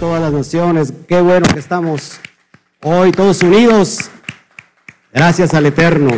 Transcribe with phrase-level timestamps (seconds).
[0.00, 0.94] todas las naciones.
[1.06, 2.18] Qué bueno que estamos
[2.82, 4.10] hoy todos unidos.
[5.12, 6.10] Gracias al Eterno.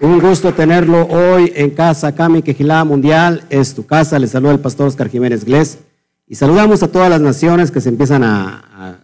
[0.00, 3.44] Un gusto tenerlo hoy en casa Cami Quejilá Mundial.
[3.48, 4.18] Es tu casa.
[4.18, 5.78] Les saluda el pastor Oscar Jiménez Glés.
[6.26, 8.98] Y saludamos a todas las naciones que se empiezan a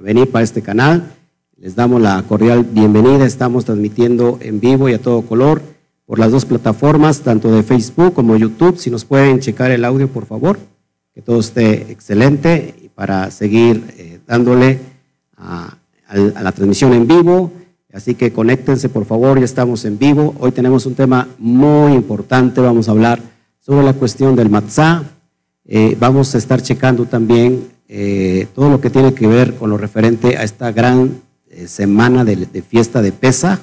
[0.00, 1.02] venir para este canal.
[1.56, 3.26] Les damos la cordial bienvenida.
[3.26, 5.77] Estamos transmitiendo en vivo y a todo color
[6.08, 8.78] por las dos plataformas, tanto de Facebook como YouTube.
[8.78, 10.58] Si nos pueden checar el audio, por favor,
[11.14, 14.80] que todo esté excelente y para seguir eh, dándole
[15.36, 15.76] a,
[16.14, 17.52] la transmisión en vivo.
[17.92, 20.34] Así que conéctense, por favor, ya estamos en vivo.
[20.40, 22.62] Hoy tenemos un tema muy importante.
[22.62, 23.20] Vamos a hablar
[23.60, 25.04] sobre la cuestión del matzah.
[25.66, 29.76] Eh, vamos a estar checando también eh, todo lo que tiene que ver con lo
[29.76, 31.20] referente a esta gran
[31.66, 33.60] semana de, fiesta de Pesa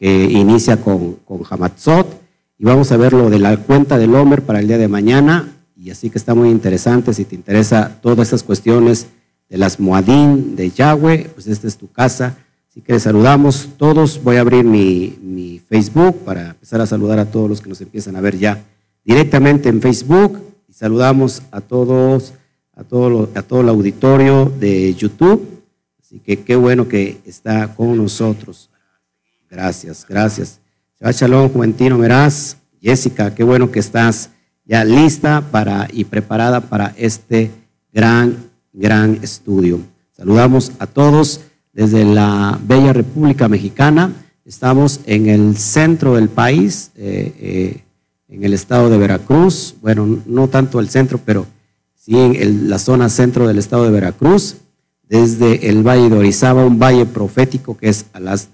[0.00, 2.20] que inicia con, con Hamatzot,
[2.58, 5.52] y vamos a ver lo de la cuenta del Homer para el día de mañana,
[5.76, 9.06] y así que está muy interesante, si te interesa todas esas cuestiones
[9.50, 12.38] de las Moadín, de Yahweh, pues esta es tu casa.
[12.70, 14.22] Así que les saludamos todos.
[14.22, 17.80] Voy a abrir mi, mi, Facebook para empezar a saludar a todos los que nos
[17.80, 18.62] empiezan a ver ya
[19.04, 20.40] directamente en Facebook.
[20.68, 22.32] Y saludamos a todos,
[22.74, 25.62] a todo, a todo el auditorio de YouTube.
[26.00, 28.70] Así que qué bueno que está con nosotros.
[29.50, 30.60] Gracias, gracias.
[31.00, 32.56] Shalom, Juventino Meraz.
[32.80, 34.30] Jessica, qué bueno que estás
[34.64, 37.50] ya lista para y preparada para este
[37.92, 38.36] gran,
[38.72, 39.80] gran estudio.
[40.16, 41.40] Saludamos a todos
[41.72, 44.12] desde la bella República Mexicana.
[44.44, 47.84] Estamos en el centro del país, eh, eh,
[48.28, 49.74] en el estado de Veracruz.
[49.82, 51.46] Bueno, no tanto el centro, pero
[51.96, 54.58] sí en la zona centro del estado de Veracruz,
[55.08, 58.48] desde el Valle de Orizaba, un valle profético que es a las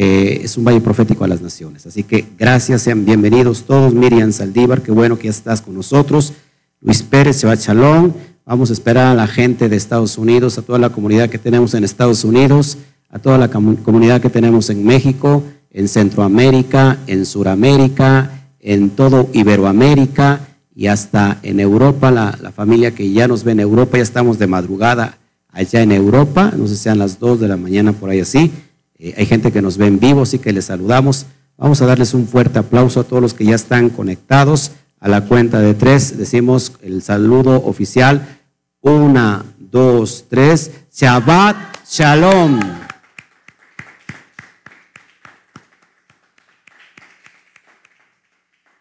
[0.00, 1.84] es un valle profético a las naciones.
[1.84, 3.92] Así que gracias, sean bienvenidos todos.
[3.92, 6.34] Miriam Saldívar, qué bueno que ya estás con nosotros.
[6.80, 8.14] Luis Pérez, Shabbat Chalón.
[8.46, 11.74] Vamos a esperar a la gente de Estados Unidos, a toda la comunidad que tenemos
[11.74, 12.78] en Estados Unidos,
[13.10, 15.42] a toda la comunidad que tenemos en México,
[15.72, 20.40] en Centroamérica, en Suramérica, en todo Iberoamérica
[20.76, 24.38] y hasta en Europa, la, la, familia que ya nos ve en Europa, ya estamos
[24.38, 25.18] de madrugada
[25.50, 28.52] allá en Europa, no sé si sean las dos de la mañana por ahí así.
[28.98, 31.26] Eh, hay gente que nos ve en vivo, así que les saludamos.
[31.56, 34.72] Vamos a darles un fuerte aplauso a todos los que ya están conectados.
[35.00, 38.38] A la cuenta de tres decimos el saludo oficial.
[38.80, 40.72] Una, dos, tres.
[40.92, 41.56] Shabbat
[41.88, 42.60] Shalom.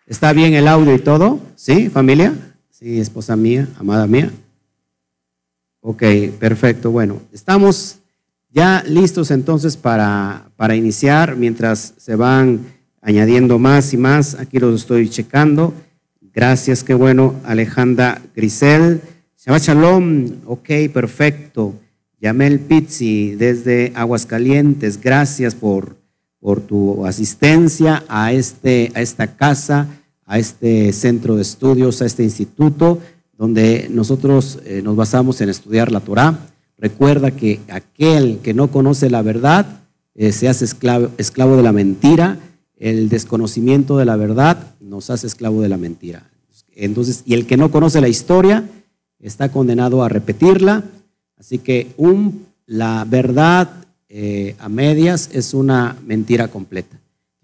[0.07, 1.39] ¿Está bien el audio y todo?
[1.55, 2.33] ¿Sí, familia?
[2.71, 4.31] Sí, esposa mía, amada mía.
[5.81, 6.03] Ok,
[6.39, 6.91] perfecto.
[6.91, 7.99] Bueno, estamos
[8.49, 12.61] ya listos entonces para, para iniciar, mientras se van
[13.01, 15.73] añadiendo más y más, aquí los estoy checando.
[16.33, 19.01] Gracias, qué bueno, Alejandra Grisel.
[19.37, 21.75] Shabbat Shalom, ok, perfecto.
[22.19, 25.95] Yamel Pizzi desde Aguascalientes, gracias por,
[26.39, 29.87] por tu asistencia a, este, a esta casa,
[30.25, 32.99] a este centro de estudios, a este instituto,
[33.37, 36.39] donde nosotros eh, nos basamos en estudiar la Torah
[36.77, 39.81] Recuerda que aquel que no conoce la verdad
[40.15, 42.37] eh, se hace esclavo, esclavo de la mentira.
[42.75, 46.29] El desconocimiento de la verdad nos hace esclavo de la mentira.
[46.75, 48.63] Entonces, y el que no conoce la historia
[49.19, 50.83] está condenado a repetirla.
[51.37, 51.93] Así que
[52.67, 53.69] la verdad
[54.09, 56.99] eh, a medias es una mentira completa.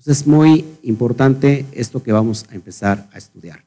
[0.06, 3.64] Es muy importante esto que vamos a empezar a estudiar.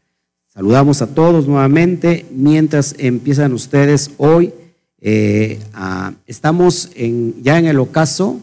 [0.47, 4.53] Saludamos a todos nuevamente mientras empiezan ustedes hoy
[5.01, 5.59] eh,
[6.27, 8.41] estamos en, ya en el ocaso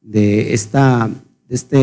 [0.00, 1.10] de esta,
[1.48, 1.76] de, este,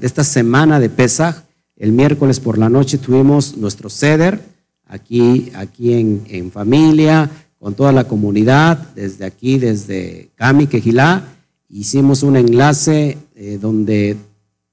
[0.00, 1.44] de esta semana de Pesaj.
[1.76, 4.40] El miércoles por la noche tuvimos nuestro ceder
[4.86, 11.24] aquí, aquí en, en familia, con toda la comunidad, desde aquí, desde Cami, Quejilá.
[11.68, 14.16] Hicimos un enlace eh, donde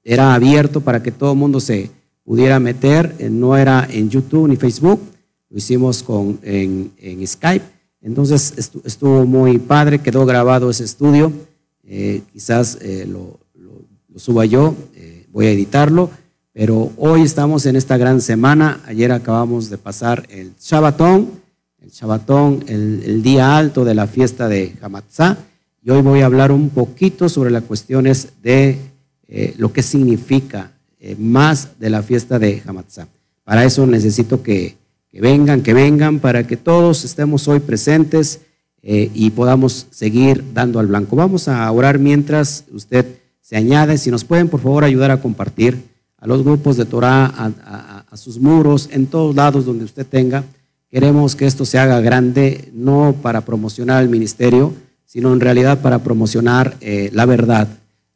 [0.02, 1.90] era abierto para que todo el mundo se
[2.24, 3.14] pudiera meter.
[3.18, 5.00] Eh, no era en YouTube ni Facebook,
[5.48, 8.54] lo hicimos con, en, en Skype entonces
[8.84, 11.32] estuvo muy padre, quedó grabado ese estudio,
[11.84, 13.40] eh, quizás eh, lo,
[14.16, 16.10] suba yo, eh, voy a editarlo,
[16.52, 21.30] pero hoy estamos en esta gran semana, ayer acabamos de pasar el Shabbatón,
[21.80, 25.38] el Shabbatón, el, día alto de la fiesta de Hamatzah,
[25.82, 28.78] y hoy voy a hablar un poquito sobre las cuestiones de
[29.56, 30.72] lo que significa
[31.18, 33.06] más de la fiesta de Hamatzah.
[33.44, 34.77] Para eso necesito que
[35.10, 38.40] que vengan, que vengan, para que todos estemos hoy presentes
[38.82, 41.16] eh, y podamos seguir dando al blanco.
[41.16, 43.06] Vamos a orar mientras usted
[43.40, 43.98] se añade.
[43.98, 45.82] Si nos pueden, por favor, ayudar a compartir
[46.18, 50.44] a los grupos de Torah, a, sus muros, en todos lados donde usted tenga.
[50.90, 54.74] Queremos que esto se haga grande, no para promocionar el ministerio,
[55.04, 57.68] sino en realidad para promocionar eh, la verdad,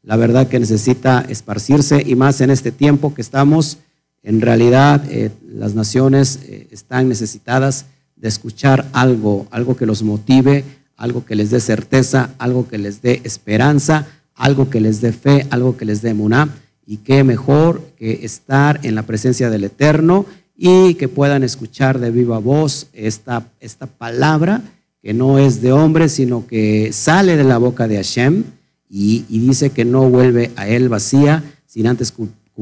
[0.03, 3.79] la verdad que necesita esparcirse y más en este tiempo que estamos,
[4.23, 7.87] en realidad eh, las naciones eh, están necesitadas
[8.17, 10.65] de escuchar algo, algo que los motive,
[10.97, 15.47] algo que les dé certeza, algo que les dé esperanza, algo que les dé fe,
[15.51, 16.49] algo que les dé muná.
[16.87, 20.27] Y qué mejor que estar en la presencia del Eterno
[20.57, 24.63] y que puedan escuchar de viva voz esta, esta palabra
[25.03, 28.45] que no es de hombre, sino que sale de la boca de Hashem
[28.89, 32.13] y, dice que no vuelve a él vacía sin antes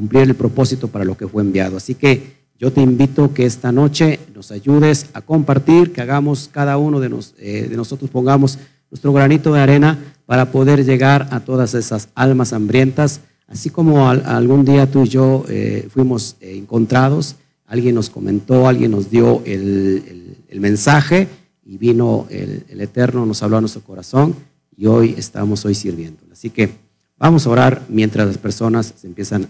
[0.00, 1.76] cumplir el propósito para lo que fue enviado.
[1.76, 6.76] Así que yo te invito que esta noche nos ayudes a compartir, que hagamos cada
[6.79, 8.58] uno de, eh, de nosotros, pongamos
[8.91, 14.64] nuestro granito de arena para poder llegar a todas esas almas hambrientas, así como algún
[14.64, 17.37] día tú y yo eh, fuimos eh, encontrados
[17.70, 21.29] alguien nos comentó, alguien nos dio el, mensaje
[21.64, 24.35] y vino el, Eterno, nos habló a nuestro corazón
[24.76, 26.20] y hoy estamos hoy sirviendo.
[26.32, 26.70] Así que
[27.17, 29.47] vamos a orar mientras las personas se empiezan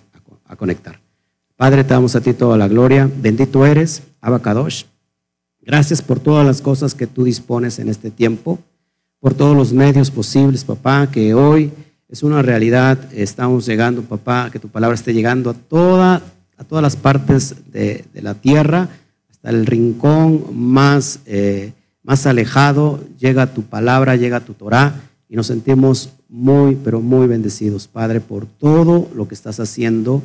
[0.50, 1.00] a, conectar.
[1.56, 3.10] Padre, te damos a ti toda la gloria.
[3.22, 4.84] Bendito eres, Abacadosh.
[5.60, 8.58] Gracias por todas las cosas que tú dispones en este tiempo,
[9.20, 11.70] por todos los medios posibles, papá, que hoy
[12.08, 12.98] es una realidad.
[13.12, 16.22] Estamos llegando, papá, que tu palabra esté llegando a toda
[16.60, 18.90] a todas las partes de, la tierra,
[19.30, 25.46] hasta el rincón más, eh, más alejado, llega tu palabra, llega tu Torah, y nos
[25.46, 30.22] sentimos muy, pero muy bendecidos, Padre, por todo lo que estás haciendo,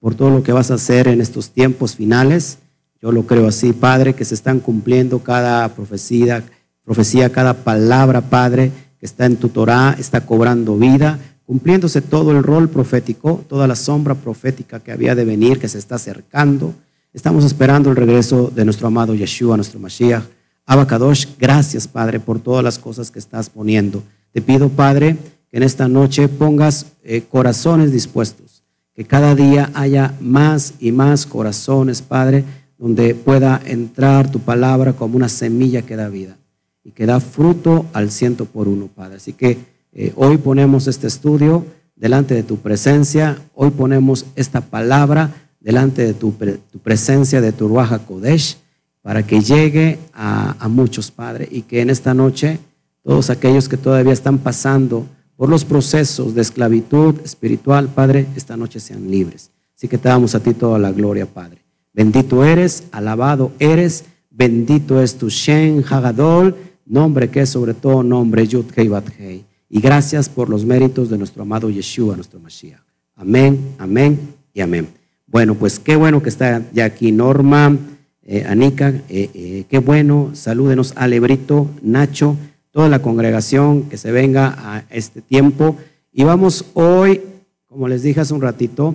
[0.00, 2.58] por todo lo que vas a hacer en estos tiempos finales.
[3.00, 6.42] Yo lo creo así, Padre, que se están cumpliendo cada profecía,
[6.84, 11.18] profecía, cada palabra, Padre, que está en tu Torah, está cobrando vida
[11.50, 15.78] cumpliéndose todo el rol profético, toda la sombra profética que había de venir, que se
[15.78, 16.74] está acercando.
[17.12, 20.22] Estamos esperando el regreso de nuestro amado Yeshua, nuestro Mashiach.
[20.64, 24.04] Abacadosh, gracias Padre por todas las cosas que estás poniendo.
[24.32, 25.16] Te pido Padre
[25.50, 28.59] que en esta noche pongas eh, corazones dispuestos,
[29.00, 32.44] que cada día haya más y más corazones, Padre,
[32.76, 36.36] donde pueda entrar tu palabra como una semilla que da vida
[36.84, 39.16] y que da fruto al ciento por uno, Padre.
[39.16, 39.56] Así que
[39.94, 41.64] eh, hoy ponemos este estudio
[41.96, 46.34] delante de tu presencia, hoy ponemos esta palabra delante de tu,
[46.82, 48.58] presencia, de tu Ruaja Kodesh,
[49.00, 52.58] para que llegue a, a muchos, Padre, y que en esta noche
[53.02, 55.06] todos aquellos que todavía están pasando
[55.40, 59.50] por los procesos de esclavitud espiritual, Padre, esta noche sean libres.
[59.74, 61.62] Así que te damos a ti toda la gloria, Padre.
[61.94, 68.46] Bendito eres, alabado eres, bendito es tu Shen Hagadol, nombre que es sobre todo nombre
[68.46, 69.46] Yud Hei.
[69.70, 72.82] Y gracias por los méritos de nuestro amado Yeshua, nuestro Mashiach.
[73.16, 74.20] Amén, amén
[74.52, 74.88] y amén.
[75.26, 77.78] Bueno, pues qué bueno que está ya aquí Norma,
[78.24, 80.32] eh, Anika, eh, eh, qué bueno.
[80.34, 82.36] Salúdenos a Lebrito, Nacho,
[82.70, 85.76] toda la congregación que se venga a este tiempo.
[86.12, 87.22] Y vamos hoy,
[87.66, 88.94] como les dije hace un ratito,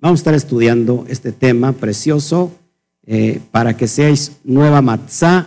[0.00, 2.52] vamos a estar estudiando este tema precioso
[3.50, 5.46] para que seáis nueva matzá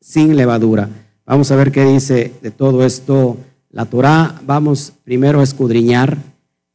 [0.00, 0.88] sin levadura.
[1.24, 3.36] Vamos a ver qué dice de todo esto
[3.70, 6.16] la Torah, vamos primero a escudriñar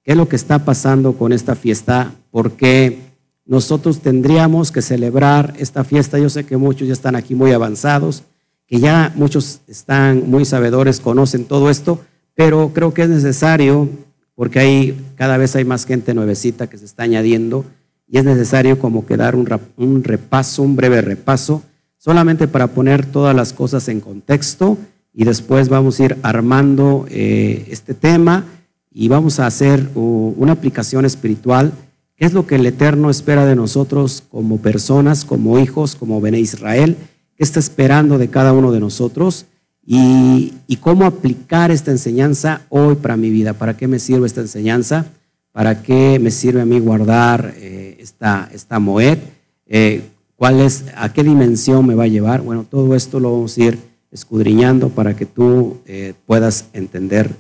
[0.04, 3.00] qué es lo que está pasando con esta fiesta, porque
[3.46, 6.20] nosotros tendríamos que celebrar esta fiesta.
[6.20, 8.24] Yo sé que muchos ya están aquí muy avanzados,
[8.72, 12.00] que ya muchos están muy sabedores, conocen todo esto,
[12.36, 13.90] pero creo que es necesario,
[14.34, 17.66] porque hay, cada vez hay más gente nuevecita que se está añadiendo,
[18.08, 21.64] y es necesario como que dar un, un repaso, un breve repaso,
[21.98, 24.78] solamente para poner todas las cosas en contexto
[25.14, 28.46] y después vamos a ir armando eh, este tema
[28.90, 31.74] y vamos a hacer una aplicación espiritual.
[32.16, 36.40] ¿Qué es lo que el Eterno espera de nosotros como personas, como hijos, como Bene
[36.40, 36.96] Israel?
[37.42, 39.48] ¿Qué está esperando de cada uno de nosotros?
[39.84, 43.54] Y, cómo aplicar esta enseñanza hoy para mi vida.
[43.54, 45.08] ¿Para qué me sirve esta enseñanza?
[45.52, 49.18] ¿Para qué me sirve a mí guardar eh, esta, esta Moed?
[49.66, 50.04] Eh,
[50.36, 52.44] ¿Cuál es, a qué dimensión me va a llevar?
[52.44, 53.80] Bueno, todo esto lo vamos a ir
[54.12, 57.36] escudriñando para que tú eh, puedas entender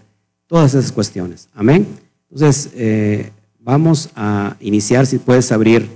[0.47, 1.47] todas esas cuestiones.
[1.53, 1.85] Amén.
[2.27, 2.71] Entonces,
[3.59, 5.87] vamos a iniciar, si puedes abrir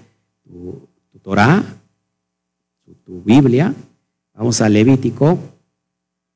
[0.43, 0.87] tu,
[1.23, 1.65] Torah,
[3.03, 3.73] tu, Biblia.
[4.35, 5.39] Vamos a Levítico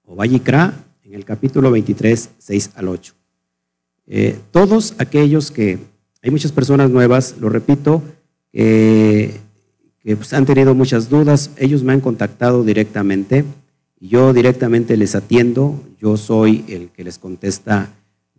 [0.05, 3.13] o Vallicra en el capítulo 23, 6 al 8.
[4.07, 5.77] Eh, todos aquellos que,
[6.21, 8.01] hay muchas personas nuevas, lo repito,
[8.51, 9.31] que
[10.03, 13.45] pues, han tenido muchas dudas, ellos me han contactado directamente
[14.01, 17.89] yo directamente les atiendo, yo soy el que les contesta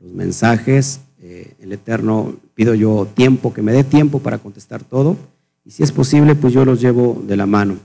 [0.01, 1.01] los mensajes.
[1.23, 5.19] Eh, el Eterno pido yo tiempo, que me dé tiempo para contestar todo.
[5.65, 7.77] Y y si es posible, pues yo los llevo de la mano.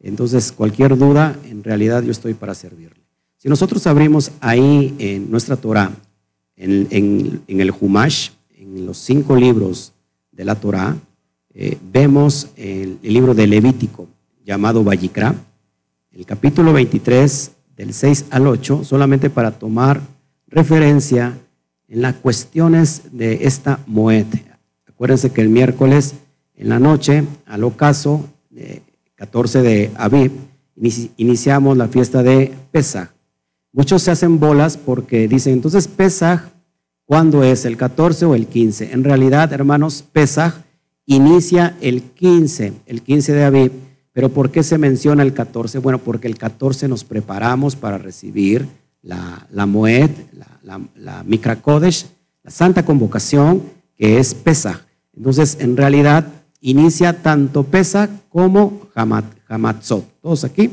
[0.00, 3.00] Entonces, cualquier duda, en realidad yo estoy para servirle.
[3.36, 5.92] Si nosotros abrimos ahí en nuestra Torah,
[6.56, 9.92] en, el Humash, en los cinco libros
[10.32, 10.96] de la Torah,
[11.54, 14.08] eh, vemos el, libro de Levítico,
[14.44, 15.34] llamado Vallicra,
[16.12, 20.02] el capítulo 23, del 6 al 8, solamente para tomar
[20.46, 21.38] referencia
[21.88, 24.26] en las cuestiones de esta Moed.
[24.86, 26.14] Acuérdense que el miércoles
[26.56, 28.28] en la noche, al ocaso,
[29.20, 30.32] 14 de Aviv,
[31.18, 33.10] iniciamos la fiesta de Pesach.
[33.70, 36.40] Muchos se hacen bolas porque dicen, entonces Pesach,
[37.04, 37.66] ¿cuándo es?
[37.66, 38.94] ¿El 14 o el 15?
[38.94, 40.54] En realidad, hermanos, Pesach
[41.04, 43.72] inicia el 15, el 15 de Aviv.
[44.12, 45.80] Pero ¿por qué se menciona el 14?
[45.80, 48.66] Bueno, porque el 14 nos preparamos para recibir
[49.02, 50.10] la, la Moed,
[50.62, 52.06] la, la, Mikra Kodesh,
[52.42, 53.62] la Santa Convocación,
[53.98, 54.80] que es Pesach.
[55.14, 60.04] Entonces, en realidad, inicia tanto Pesach como Hamatzot.
[60.20, 60.70] Todos aquí.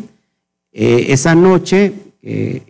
[0.71, 2.63] Eh, esa noche que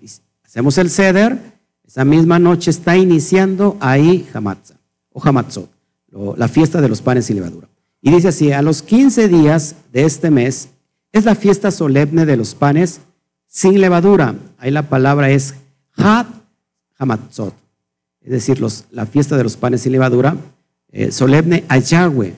[0.45, 1.37] hacemos el Seder,
[1.85, 4.75] esa misma noche está iniciando ahí Hamatza
[5.11, 5.69] o Hamatzot,
[6.37, 7.67] la fiesta de los panes sin levadura.
[8.01, 10.69] Y dice así, a los 15 días de este mes
[11.11, 13.01] es la fiesta solemne de los panes
[13.47, 14.35] sin levadura.
[14.59, 15.55] Ahí la palabra es
[15.95, 16.27] Hat
[16.97, 17.53] Hamatzot.
[18.21, 20.35] Es decir, la fiesta de los panes sin levadura,
[20.91, 22.35] eh, solemne a Yahweh.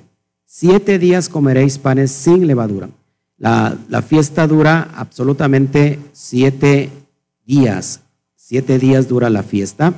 [0.52, 2.90] Siete días comeréis panes sin levadura.
[3.38, 6.90] La, la, fiesta dura absolutamente siete
[7.46, 8.02] días.
[8.36, 9.94] Siete días dura la fiesta.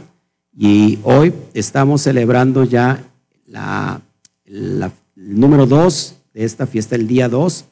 [0.53, 3.01] Y hoy estamos celebrando ya
[3.46, 4.01] la,
[4.43, 7.63] el número dos de esta fiesta, el día dos.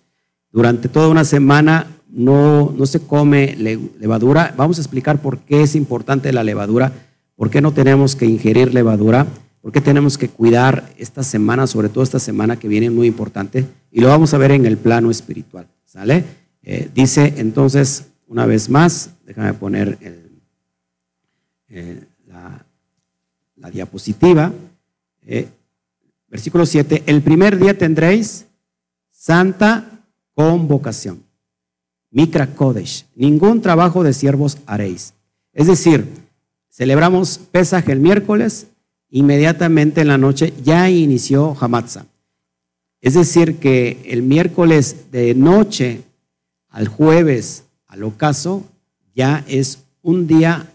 [0.50, 4.53] Durante toda una semana no, no se come levadura.
[4.55, 6.93] Vamos a explicar por qué es importante la levadura,
[7.36, 9.27] por qué no tenemos que ingerir levadura,
[9.62, 13.66] por qué tenemos que cuidar esta semana, sobre todo esta semana que viene muy importante,
[13.92, 15.68] y lo vamos a ver en el plano espiritual.
[15.86, 16.24] ¿Sale?
[16.63, 19.98] Eh, dice entonces, una vez más, déjame poner
[21.70, 22.66] eh, la,
[23.72, 24.54] diapositiva.
[25.25, 25.48] Eh,
[26.30, 28.46] Versículo 7, el primer día tendréis
[29.12, 30.04] santa
[30.36, 31.24] convocación.
[32.12, 35.13] Mikra Kodesh, ningún trabajo de siervos haréis.
[35.54, 36.08] Es decir,
[36.70, 38.68] celebramos Pesaj el miércoles,
[39.10, 42.06] inmediatamente en la noche ya inició Hamatza.
[43.01, 46.01] Es decir, que el miércoles de noche
[46.70, 48.63] al jueves al ocaso
[49.16, 50.74] ya es un día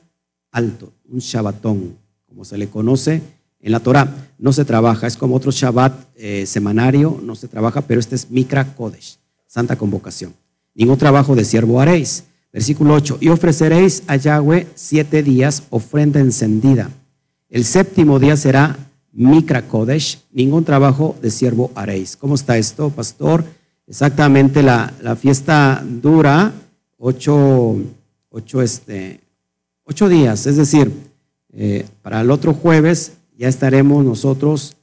[0.51, 3.23] alto, un Shabbatón, como se le conoce
[3.65, 7.81] en la Torah no se trabaja, es como otro Shabbat eh, semanario, no se trabaja,
[7.81, 10.35] pero este es Mikra Kodesh, santa convocación.
[10.75, 12.25] Ningún trabajo de siervo haréis.
[12.53, 16.91] Versículo 8, y ofreceréis a Yahweh siete días ofrenda encendida.
[17.49, 18.77] El séptimo día será
[19.13, 22.17] Mikra Kodesh, ningún trabajo de siervo haréis.
[22.17, 23.45] ¿Cómo está esto, pastor?
[23.87, 26.53] Exactamente, la, fiesta dura
[26.99, 27.77] ocho,
[28.63, 29.21] este,
[29.85, 30.91] ocho días, es decir,
[31.53, 34.77] eh, para el otro jueves ya estaremos nosotros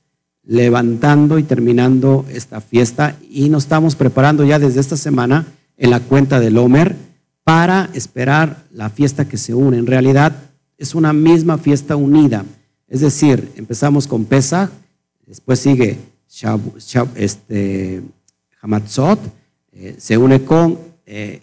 [0.44, 5.46] levantando y terminando esta fiesta y nos estamos preparando ya desde esta semana
[5.78, 6.96] en la cuenta del Homer
[7.44, 9.78] para esperar la fiesta que se une.
[9.78, 10.51] En realidad
[10.82, 12.44] es una misma fiesta unida.
[12.88, 14.72] Es decir, empezamos con Pesach,
[15.28, 16.00] después sigue
[17.16, 18.02] este,
[18.62, 19.20] Hamatzot,
[19.74, 21.42] eh, se une con eh,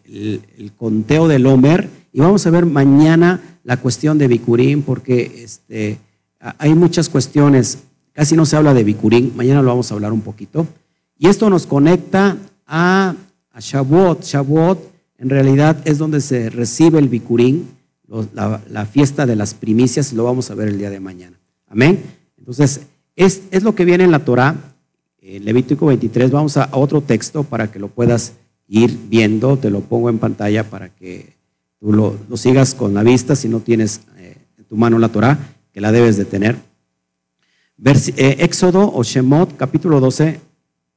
[0.58, 5.98] el, conteo del Homer y vamos a ver mañana la cuestión de Bikurim porque este,
[6.40, 7.78] hay muchas cuestiones,
[8.12, 10.66] casi no se habla de Bikurín, mañana lo vamos a hablar un poquito.
[11.16, 13.14] Y esto nos conecta a,
[13.52, 14.24] a Shavuot.
[14.24, 14.78] Shavuot
[15.18, 17.08] en realidad es donde se recibe el
[18.08, 21.38] La, fiesta de las primicias, lo vamos a ver el día de mañana.
[21.66, 22.02] Amén.
[22.38, 22.80] Entonces,
[23.16, 24.56] es, lo que viene en la Torah,
[25.20, 26.30] en Levítico 23.
[26.30, 28.32] Vamos a, otro texto para que lo puedas
[28.66, 31.34] ir viendo, te lo pongo en pantalla para que
[31.78, 35.38] tú lo, sigas con la vista si no tienes eh, en tu mano la Torah
[35.72, 36.56] que la debes de tener.
[37.84, 40.40] Eh, Éxodo o Shemot, capítulo 12,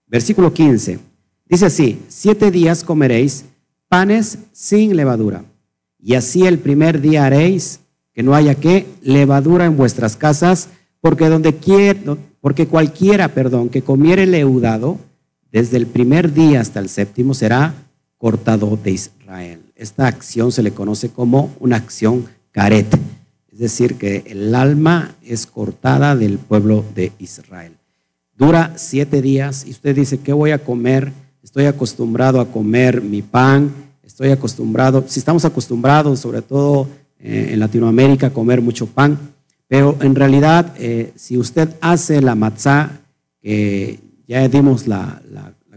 [0.07, 0.99] versículo 15.
[1.45, 3.45] Dice así, siete días comeréis
[3.87, 5.43] panes sin levadura,
[6.01, 7.79] y así el primer día haréis
[8.13, 13.81] que no haya que levadura en vuestras casas, porque donde quiera, porque cualquiera, perdón, que
[13.81, 14.97] comiere leudado,
[15.51, 17.73] desde el primer día hasta el séptimo será
[18.17, 19.61] cortado de Israel.
[19.75, 22.87] Esta acción se le conoce como una acción caret
[23.51, 27.77] es decir, que el alma es cortada del pueblo de Israel.
[28.37, 31.11] Dura siete días y usted dice, ¿qué voy a comer?
[31.43, 33.71] Estoy acostumbrado a comer mi pan,
[34.11, 36.87] estoy acostumbrado, si estamos acostumbrados, sobre todo
[37.19, 39.17] eh, en Latinoamérica, a comer mucho pan,
[39.67, 42.99] pero en realidad, eh, si usted hace la matzá,
[43.41, 45.21] que ya dimos la,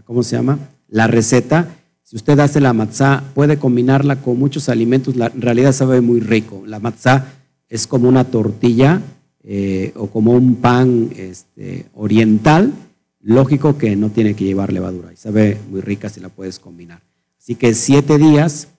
[0.03, 0.59] ¿cómo se llama?
[0.89, 1.69] La receta.
[2.03, 5.15] Si usted hace la matzá, puede combinarla con muchos alimentos.
[5.15, 6.63] en realidad sabe muy rico.
[6.67, 7.25] La matzá
[7.69, 9.01] es como una tortilla
[9.43, 12.73] eh, o como un pan este, oriental.
[13.21, 16.99] Lógico que no tiene que llevar levadura y sabe muy rica si la puedes combinar.
[17.45, 18.69] Así que siete días,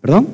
[0.00, 0.28] ¿perdón?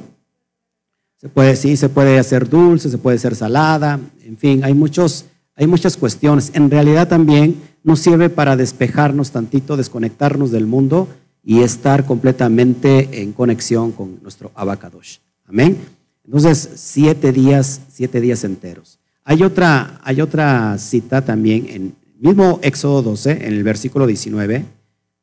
[1.17, 5.25] Se puede, sí, se puede hacer dulce, se puede hacer salada, en fin, hay, muchos,
[5.55, 6.51] hay muchas cuestiones.
[6.53, 11.09] En realidad también nos sirve para despejarnos tantito, desconectarnos del mundo
[11.43, 15.17] y estar completamente en conexión con nuestro abacadosh.
[15.47, 15.79] Amén.
[16.27, 18.99] Entonces, siete días, siete días enteros.
[19.25, 24.67] Hay otra, hay otra cita también en mismo Éxodo 12, en el versículo 19,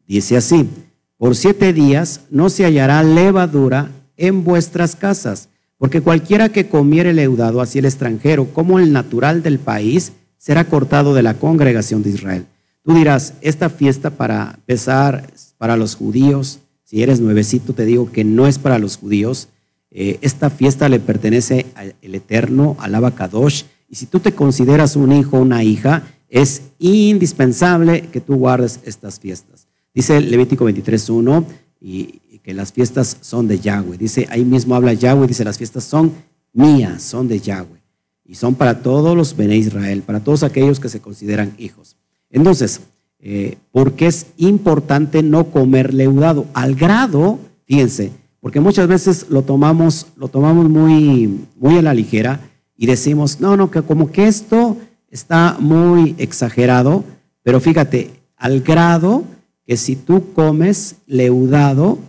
[0.08, 0.68] dice así,
[1.18, 7.62] por siete días no se hallará levadura en vuestras casas porque cualquiera que comiere leudado,
[7.62, 12.46] así el extranjero como el natural del país, será cortado de la congregación de Israel.
[12.84, 18.24] Tú dirás, esta fiesta para pesar para los judíos, si eres nuevecito te digo que
[18.24, 19.50] no es para los judíos,
[19.92, 25.12] eh, esta fiesta le pertenece al Eterno, al Abacadosh, y si tú te consideras un
[25.12, 29.67] hijo o una hija, es indispensable que tú guardes estas fiestas.
[29.98, 31.44] Dice Levítico 23.1,
[31.82, 33.98] y que las fiestas son de Yahweh.
[33.98, 36.12] Dice, ahí mismo habla Yahweh, dice, las fiestas son
[36.54, 37.82] mías, son de Yahweh.
[38.24, 41.96] Y son para todos los Bene Israel, para todos aquellos que se consideran hijos.
[42.30, 42.82] Entonces,
[43.20, 46.46] eh, ¿por qué es importante no comer leudado?
[46.54, 52.40] Al grado, fíjense, porque muchas veces lo tomamos, lo tomamos muy, muy a la ligera
[52.78, 54.78] y decimos, no, no, que como que esto
[55.10, 57.04] está muy exagerado,
[57.42, 59.24] pero fíjate, al grado
[59.68, 62.00] que si tú comes leudado,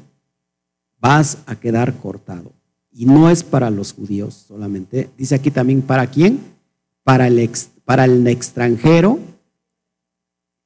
[1.00, 2.52] vas a quedar cortado.
[2.92, 5.10] Y no es para los judíos solamente.
[5.18, 6.38] Dice aquí también, ¿para quién?
[7.02, 7.50] Para el,
[7.84, 9.18] para el extranjero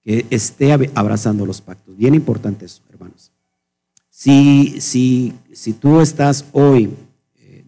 [0.03, 1.97] que esté abrazando los pactos.
[1.97, 3.33] Bien importante eso, hermanos.
[4.11, 6.91] Si, si, si tú estás hoy,
[7.37, 7.65] eh,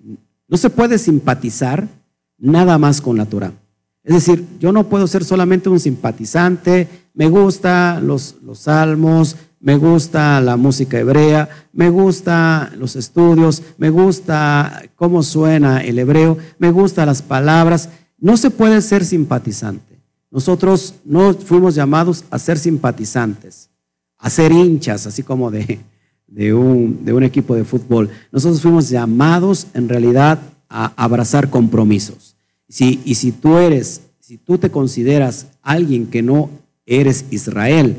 [0.47, 1.89] no se puede simpatizar
[2.37, 3.55] nada más con la Torah.
[4.03, 9.79] Es decir, yo no puedo ser solamente un simpatizante, me gustan los, los salmos, me
[9.79, 16.71] gusta la música hebrea, me gusta los estudios, me gusta cómo suena el hebreo, me
[16.71, 17.89] gustan las palabras.
[18.19, 20.03] No se puede ser simpatizante.
[20.31, 23.71] Nosotros no fuimos llamados a ser simpatizantes,
[24.19, 25.81] a ser hinchas, así como de,
[26.27, 28.11] de, un, de un equipo de fútbol.
[28.33, 32.37] Nosotros fuimos llamados en realidad a abrazar compromisos.
[32.67, 36.51] Y si tú eres, si tú te consideras alguien que no
[36.87, 37.97] eres Israel,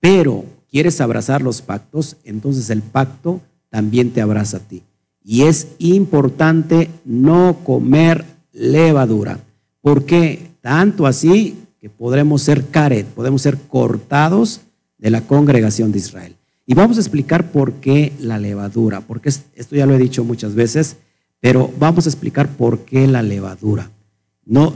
[0.00, 4.82] pero quieres abrazar los pactos, entonces el pacto también te abraza a ti.
[5.22, 9.40] Y es importante no comer levadura.
[9.80, 10.50] ¿Por qué?
[10.60, 14.62] Tanto así que podremos ser caret, podemos ser cortados
[14.98, 16.36] de la congregación de Israel.
[16.66, 20.54] Y vamos a explicar por qué la levadura, porque esto ya lo he dicho muchas
[20.54, 20.96] veces,
[21.40, 23.90] pero vamos a explicar por qué la levadura.
[24.46, 24.72] No,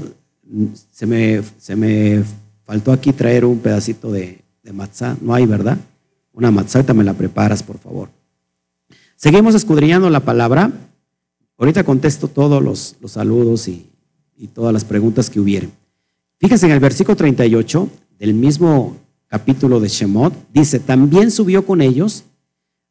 [0.92, 2.22] se me, se me
[2.68, 5.78] faltó aquí traer un pedacito de, de matzá, no hay, ¿verdad?
[6.34, 8.10] Una matzá, me la preparas, por favor.
[9.16, 10.70] Seguimos escudriñando la palabra.
[11.56, 13.86] Ahorita contesto todos los, saludos y,
[14.52, 15.72] todas las preguntas que hubieren.
[16.36, 22.24] Fíjense en el versículo 38 del mismo capítulo de Shemot, dice, también subió con ellos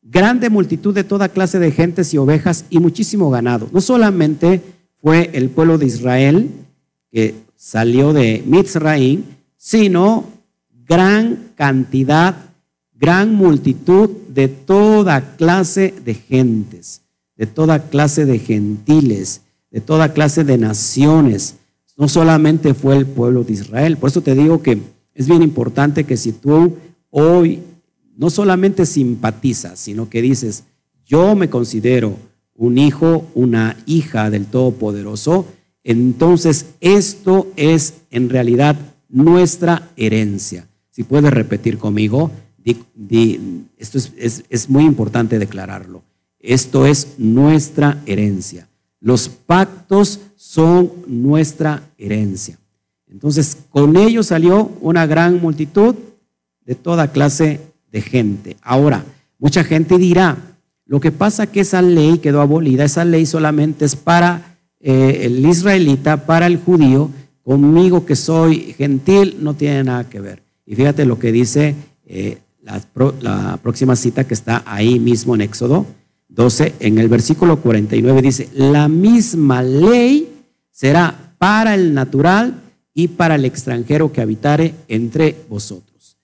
[0.02, 3.70] grande multitud de toda clase de gentes y ovejas y muchísimo ganado.
[3.72, 4.60] No solamente
[5.04, 6.50] fue el pueblo de Israel
[7.12, 10.26] que salió de Mitzraim, sino
[10.88, 12.36] gran cantidad,
[12.94, 17.02] gran multitud de toda clase de gentes,
[17.36, 19.42] de toda clase de gentiles,
[19.72, 21.56] de toda clase de naciones.
[21.98, 23.98] No solamente fue el pueblo de Israel.
[23.98, 24.80] Por eso te digo que
[25.14, 26.78] es bien importante que si tú
[27.10, 27.62] hoy
[28.16, 30.64] no solamente simpatizas, sino que dices,
[31.06, 32.18] yo me considero
[32.56, 35.46] un hijo, una hija del Todopoderoso,
[35.84, 38.76] entonces esto es en realidad
[39.10, 40.68] nuestra herencia.
[40.90, 42.32] Si puedes repetir conmigo,
[43.78, 46.04] esto es, muy importante declararlo.
[46.40, 48.68] Esto es nuestra herencia.
[49.00, 52.58] Los pactos son nuestra herencia.
[53.10, 55.96] Entonces, con ellos salió una gran multitud
[56.66, 58.58] de toda clase de gente.
[58.62, 59.06] Ahora,
[59.40, 60.38] mucha gente dirá,
[60.86, 65.46] lo que pasa que esa ley quedó abolida, esa ley solamente es para eh, el
[65.46, 67.10] israelita, para el judío,
[67.48, 70.44] conmigo que soy gentil no tiene nada que ver.
[70.66, 75.86] Y fíjate lo que dice eh, la, próxima cita que está ahí mismo en Éxodo
[76.28, 82.60] 12, en el versículo 49 dice, la misma ley será para el natural
[82.94, 86.18] y para el extranjero que habitare entre vosotros.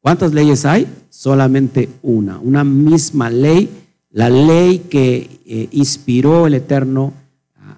[0.00, 0.88] ¿Cuántas leyes hay?
[1.08, 3.70] Solamente una, una misma ley,
[4.10, 7.12] la ley que eh, inspiró el Eterno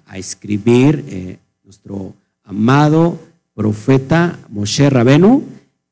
[0.07, 2.15] a, escribir eh, nuestro
[2.51, 3.17] amado
[3.53, 5.43] profeta Moshe Rabenu,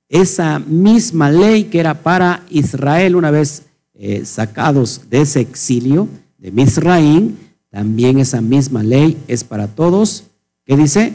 [0.10, 6.52] esa misma ley que era para Israel una vez eh, sacados de ese exilio de
[6.52, 7.38] Misraín,
[7.70, 10.26] también esa misma ley es para todos,
[10.66, 11.14] ¿qué dice?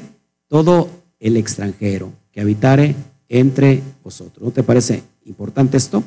[0.49, 0.89] Todo
[1.21, 2.97] el extranjero que habitare
[3.29, 4.43] entre vosotros.
[4.43, 6.03] ¿No te parece importante esto?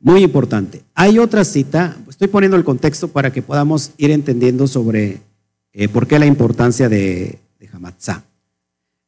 [0.00, 0.82] Muy importante.
[0.94, 5.20] Hay otra cita, estoy poniendo el contexto para que podamos ir entendiendo sobre
[5.72, 7.38] eh, por qué la importancia de,
[7.76, 8.24] de Hamatzah.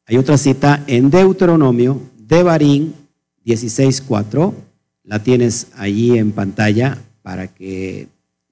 [0.05, 2.93] Hay otra cita en Deuteronomio, de Barín
[3.45, 4.53] 16.4,
[5.03, 8.07] la tienes allí en pantalla para que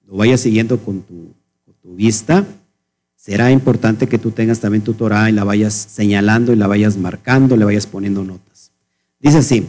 [0.05, 1.33] lo vayas siguiendo con tu,
[1.65, 2.45] con tu vista
[3.27, 6.95] será importante que tú tengas también tu Torah y la vayas señalando y la vayas
[6.95, 8.71] marcando, le vayas poniendo notas.
[9.19, 9.65] Dice así,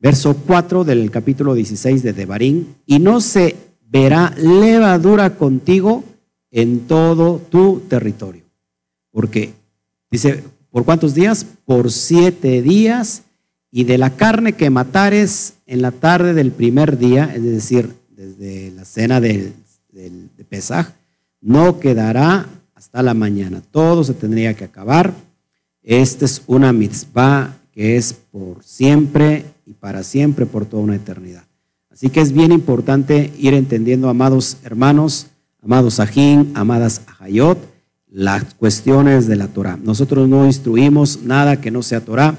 [0.00, 3.54] verso 4 del capítulo 16 de Devarim, y no se
[3.86, 6.04] verá levadura contigo
[6.50, 8.43] en todo tu territorio.
[9.14, 9.54] Porque,
[10.10, 11.46] dice, ¿por cuántos días?
[11.64, 13.22] Por siete días,
[13.70, 18.72] y de la carne que matares en la tarde del primer día, es decir, desde
[18.72, 19.52] la cena del,
[19.92, 20.90] de Pesaj,
[21.40, 23.62] no quedará hasta la mañana.
[23.70, 25.14] Todo se tendría que acabar.
[25.82, 31.44] Esta es una mitzvah que es por siempre y para siempre, por toda una eternidad.
[31.90, 35.28] Así que es bien importante ir entendiendo, amados hermanos,
[35.62, 37.73] amados ajín, amadas ajayot,
[38.14, 39.76] las cuestiones de la Torah.
[39.82, 42.36] Nosotros no instruimos nada que no sea Torah.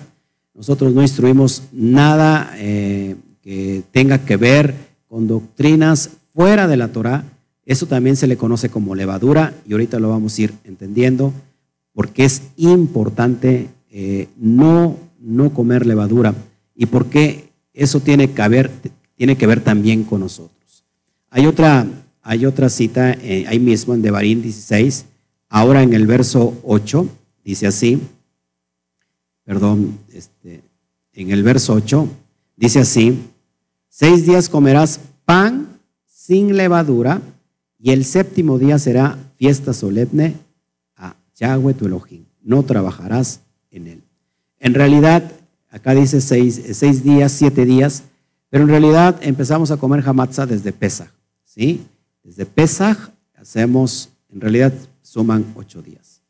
[0.53, 4.73] Nosotros no instruimos nada eh, que tenga que ver
[5.07, 7.25] con doctrinas fuera de la Torah
[7.65, 11.33] eso también se le conoce como levadura y ahorita lo vamos a ir entendiendo
[11.93, 16.35] porque es importante eh, no, no comer levadura
[16.75, 18.69] y porque eso tiene que, ver,
[19.15, 20.85] tiene que ver también con nosotros.
[21.31, 21.88] Hay otra,
[22.21, 25.05] hay otra cita eh, ahí mismo en Devarim 16,
[25.49, 27.08] ahora en el verso 8,
[27.43, 28.01] dice así,
[29.43, 30.62] perdón, este,
[31.13, 32.08] en el verso 8,
[32.55, 33.19] dice así,
[33.89, 37.21] seis días comerás pan sin levadura
[37.79, 40.36] y el séptimo día será fiesta solemne
[40.95, 42.25] a Yahweh tu Elohim.
[42.41, 44.01] No trabajarás en él.
[44.60, 45.31] En realidad,
[45.69, 48.03] acá dice seis, seis días, siete días,
[48.49, 51.10] pero en realidad empezamos a comer hamatzah desde Pesach.
[51.43, 51.86] ¿sí?
[52.23, 52.97] Desde Pesach
[53.36, 54.73] hacemos, en realidad
[55.05, 56.21] suman ocho días.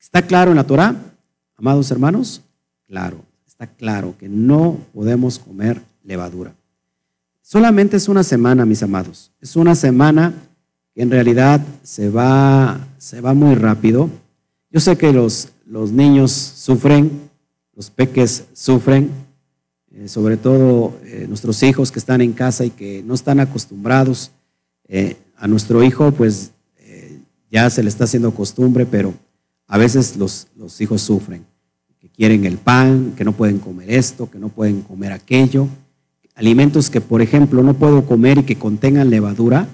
[0.00, 0.94] ¿Está claro en la Torah,
[1.56, 2.42] amados hermanos?
[2.86, 6.54] Claro, está claro que no podemos comer levadura.
[7.42, 9.32] Solamente es una semana, mis amados.
[9.40, 10.32] Es una semana
[10.94, 14.08] que en realidad se va, se va muy rápido.
[14.70, 17.28] Yo sé que los, los niños sufren,
[17.74, 19.10] los peques sufren,
[19.90, 24.30] eh, sobre todo eh, nuestros hijos que están en casa y que no están acostumbrados.
[24.88, 26.52] Eh, a nuestro hijo, pues
[27.50, 29.14] ya se le está haciendo costumbre, pero
[29.66, 31.44] a veces los, los hijos sufren,
[31.98, 35.68] que quieren el pan, que no pueden comer esto, que no pueden comer aquello
[36.36, 39.68] alimentos que, por ejemplo, no puedo comer y que contengan levadura,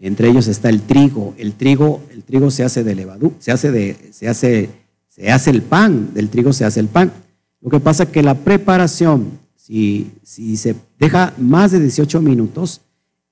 [0.00, 1.34] entre ellos está el trigo.
[1.38, 4.70] El trigo, el trigo se hace de levadura, se hace de, se hace,
[5.08, 7.12] se hace el pan, del trigo se hace el pan.
[7.60, 12.80] Lo que pasa es que la preparación, si, si se deja más de 18 minutos,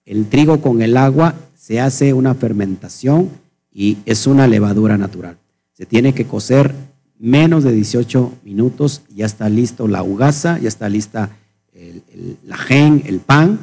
[0.05, 3.31] el trigo con el agua se hace una fermentación
[3.75, 5.37] y es una levadura natural.
[5.73, 6.73] Se tiene que cocer
[7.19, 11.31] menos de 18 minutos, ya está listo la ugaza, ya está lista
[12.45, 13.59] la gen, el pan,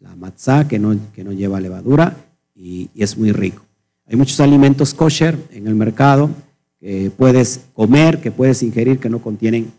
[0.00, 2.16] la matzá que no, que no lleva levadura
[2.54, 3.62] y, es muy rico.
[4.06, 6.30] Hay muchos alimentos kosher en el mercado
[6.78, 9.72] que puedes comer, que puedes ingerir, que no contienen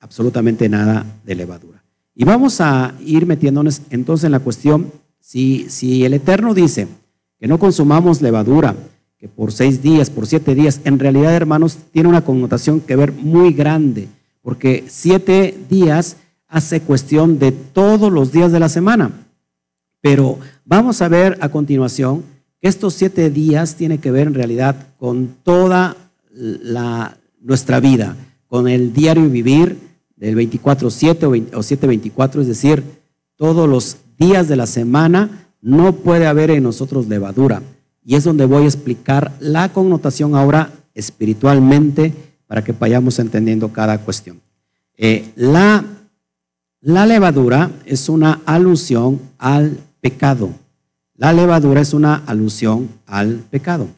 [0.00, 1.82] absolutamente nada de levadura.
[2.14, 6.86] Y vamos a ir metiéndonos entonces en la cuestión, si, si el Eterno dice
[7.40, 8.76] que no consumamos levadura,
[9.28, 13.52] por seis días, por siete días, en realidad, hermanos, tiene una connotación que ver muy
[13.52, 14.08] grande,
[14.42, 16.16] porque siete días
[16.48, 19.10] hace cuestión de todos los días de la semana.
[20.00, 22.22] Pero vamos a ver a continuación
[22.60, 25.96] que estos siete días tienen que ver en realidad con toda
[26.32, 29.78] la, nuestra vida, con el diario vivir
[30.16, 32.82] del 24-7 o 7-24, es decir,
[33.36, 37.62] todos los días de la semana no puede haber en nosotros levadura.
[38.04, 42.12] Y es donde voy a explicar la connotación ahora espiritualmente
[42.46, 44.40] para que vayamos entendiendo cada cuestión.
[44.96, 45.84] Eh, la
[47.06, 50.50] levadura es una alusión al pecado.
[51.16, 53.88] La levadura es una alusión al pecado.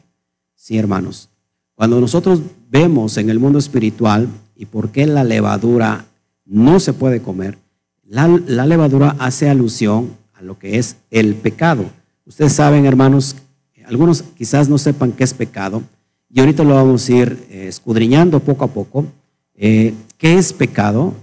[0.55, 1.29] Sí, hermanos.
[1.75, 6.05] Cuando nosotros vemos en el mundo espiritual y por qué la levadura
[6.45, 7.57] no se puede comer,
[8.03, 11.85] la levadura hace alusión a lo que es el pecado.
[12.25, 13.35] Ustedes saben, hermanos,
[13.87, 15.81] algunos quizás no sepan qué es pecado,
[16.29, 19.05] y ahorita lo vamos a ir eh, escudriñando poco a poco.
[19.55, 21.13] Eh, ¿Qué es pecado?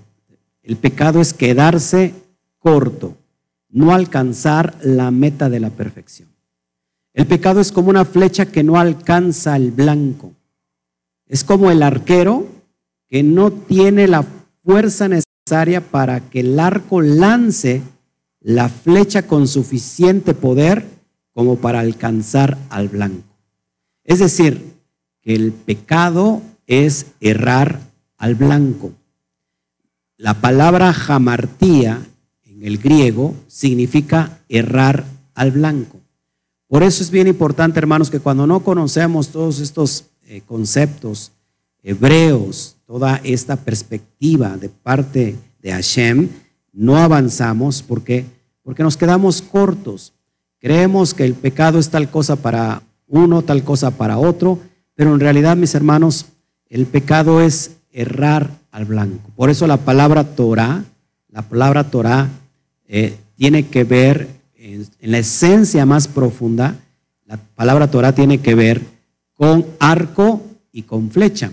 [0.62, 2.14] El pecado es quedarse
[2.58, 3.14] corto,
[3.68, 6.28] no alcanzar la meta de la perfección.
[7.12, 10.32] El pecado es como una flecha que no alcanza el blanco.
[11.26, 12.46] Es como el arquero
[13.06, 14.24] que no tiene la
[14.64, 17.82] fuerza necesaria para que el arco lance
[18.40, 20.93] la flecha con suficiente poder
[21.34, 23.36] como para alcanzar al blanco.
[24.04, 24.74] Es decir,
[25.20, 27.80] que el pecado es errar
[28.16, 28.92] al blanco.
[30.16, 32.00] La palabra jamartía
[32.44, 36.00] en el griego significa errar al blanco.
[36.68, 41.32] Por eso es bien importante, hermanos, que cuando no conocemos todos estos eh, conceptos
[41.82, 46.28] hebreos, toda esta perspectiva de parte de Hashem,
[46.72, 48.24] no avanzamos porque
[48.64, 50.14] porque nos quedamos cortos.
[50.64, 54.60] Creemos que el pecado es tal cosa para uno, tal cosa para otro,
[54.94, 56.24] pero en realidad, mis hermanos,
[56.70, 59.30] el pecado es errar al blanco.
[59.36, 60.82] Por eso la palabra Torah,
[61.28, 62.30] la palabra Torah
[62.88, 66.76] eh, tiene que ver, en, la esencia más profunda,
[67.26, 68.80] la palabra Torah tiene que ver
[69.34, 70.40] con arco
[70.72, 71.52] y con flecha.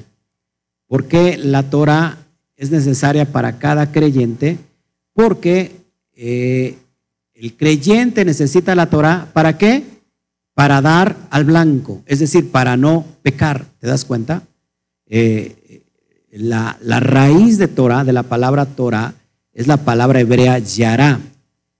[0.87, 2.17] Porque la Torah
[2.55, 4.57] es necesaria para cada creyente,
[5.13, 5.75] porque
[6.15, 6.77] eh,
[7.41, 9.83] el creyente necesita la Torah, ¿para qué?
[10.53, 13.65] Para dar al blanco, es decir, para no pecar.
[13.79, 14.43] ¿Te das cuenta?
[15.07, 15.81] Eh,
[16.29, 19.15] la, raíz de Torah, de la palabra Torah,
[19.53, 21.19] es la palabra hebrea yará.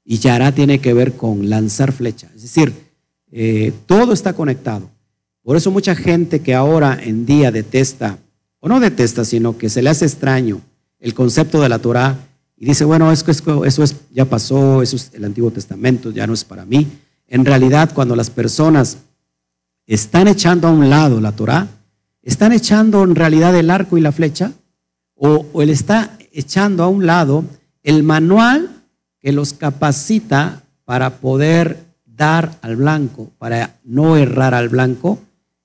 [0.03, 2.27] Y yará tiene que ver con lanzar flecha.
[2.35, 2.73] Es decir,
[3.31, 4.89] eh, todo está conectado.
[5.43, 8.17] Por eso mucha gente que ahora en día detesta,
[8.59, 10.59] o no detesta, sino que se le hace extraño
[10.99, 12.17] el concepto de la Torah,
[12.61, 13.31] y dice, bueno, eso,
[13.65, 16.85] eso es, ya pasó, eso es el Antiguo Testamento, ya no es para mí.
[17.27, 18.99] En realidad, cuando las personas
[19.87, 21.67] están echando a un lado la Torah,
[22.21, 24.51] están echando en realidad el arco y la flecha,
[25.15, 27.45] o, o él está echando a un lado
[27.81, 28.83] el manual
[29.19, 35.17] que los capacita para poder dar al blanco, para no errar al blanco,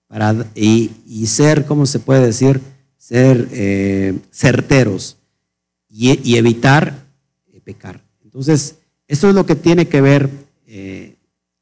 [0.08, 2.62] para, y, ser, ¿cómo se puede decir?
[2.96, 5.18] Ser eh, certeros
[5.96, 7.06] y, evitar
[7.52, 8.02] eh, pecar.
[8.22, 8.76] Entonces,
[9.08, 10.28] esto es lo que tiene que ver,
[10.66, 11.14] eh,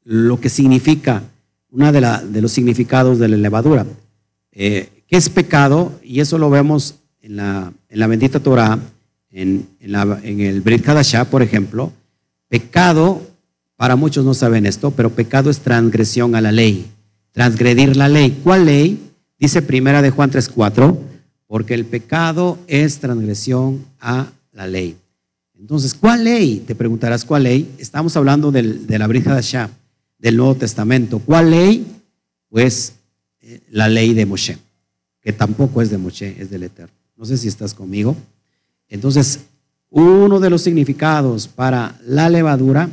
[0.03, 1.23] lo que significa,
[1.69, 3.85] una de, de, los significados de la levadura.
[4.51, 5.99] Eh, ¿Qué es pecado?
[6.03, 8.77] Y eso lo vemos en la, en la bendita Torah,
[9.31, 11.93] en, en, el Brit Hadashah, por ejemplo.
[12.49, 13.21] Pecado,
[13.77, 16.87] para muchos no saben esto, pero pecado es transgresión a la ley,
[17.31, 18.41] transgredir la ley.
[18.43, 19.11] ¿Cuál ley?
[19.39, 21.14] Dice primera de Juan 3.4
[21.47, 24.97] porque el pecado es transgresión a la ley.
[25.57, 26.63] Entonces, ¿cuál ley?
[26.65, 27.73] Te preguntarás, ¿cuál ley?
[27.77, 29.69] Estamos hablando de la Brija de Shah,
[30.17, 31.19] del Nuevo Testamento.
[31.19, 31.85] ¿Cuál ley?
[32.49, 32.93] Pues
[33.41, 34.57] eh, la ley de Moshe,
[35.21, 36.93] que tampoco es de Moshe, es del Eterno.
[37.15, 38.15] No sé si estás conmigo.
[38.89, 39.41] Entonces,
[39.89, 42.89] uno de los significados para la levadura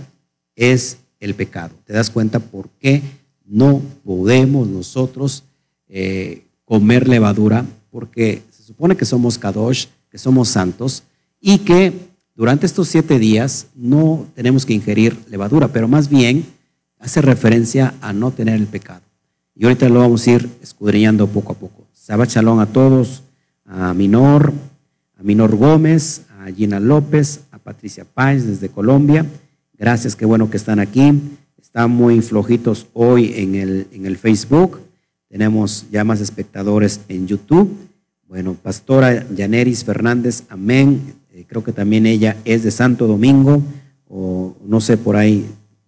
[0.54, 1.74] es el pecado.
[1.84, 3.02] ¿Te das cuenta por qué
[3.44, 5.44] no podemos nosotros
[5.88, 7.64] eh, comer levadura?
[7.92, 11.04] Porque se supone que somos Kadosh, que somos santos,
[11.40, 11.92] y que
[12.34, 16.44] durante estos siete días no tenemos que ingerir levadura, pero más bien
[16.98, 19.02] hace referencia a no tener el pecado.
[19.54, 21.86] Y ahorita lo vamos a ir escudriñando poco a poco.
[21.94, 23.22] Shabbat Shalom a todos,
[23.66, 24.52] a Minor,
[25.18, 29.26] a Minor Gómez, a Gina López, a Patricia Páez desde Colombia.
[29.78, 31.12] Gracias, qué bueno que están aquí.
[31.60, 34.80] Están muy flojitos hoy en el, en el Facebook.
[35.32, 37.74] Tenemos ya más espectadores en YouTube.
[38.28, 41.14] Bueno, Pastora Yaneris Fernández, amén.
[41.32, 43.62] Eh, creo que también ella es de Santo Domingo,
[44.06, 45.46] o no sé por ahí.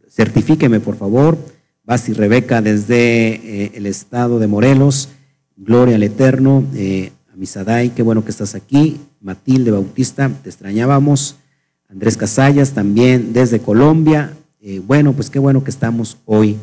[0.08, 1.36] Certifíqueme, por favor.
[1.84, 5.10] Basti Rebeca desde eh, el estado de Morelos.
[5.58, 6.64] Gloria al Eterno.
[6.74, 7.12] Eh,
[7.94, 8.98] qué bueno que estás aquí.
[9.20, 11.36] Matilde Bautista, te extrañábamos.
[11.90, 14.32] Andrés Casallas también desde Colombia.
[14.62, 16.56] Eh, bueno, pues qué bueno que estamos hoy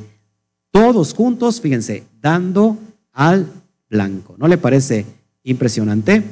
[0.72, 2.78] todos juntos, fíjense, dando
[3.14, 3.48] al
[3.90, 4.36] blanco.
[4.38, 5.06] ¿No le parece
[5.44, 6.24] impresionante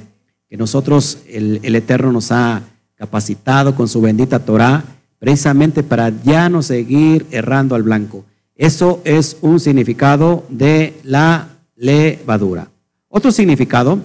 [0.49, 2.61] que nosotros, el, Eterno nos ha
[2.95, 4.83] capacitado con su bendita Torah
[5.17, 8.25] precisamente para ya no seguir errando al blanco?
[8.55, 12.69] Eso es un significado de la levadura.
[13.07, 13.99] Otro significado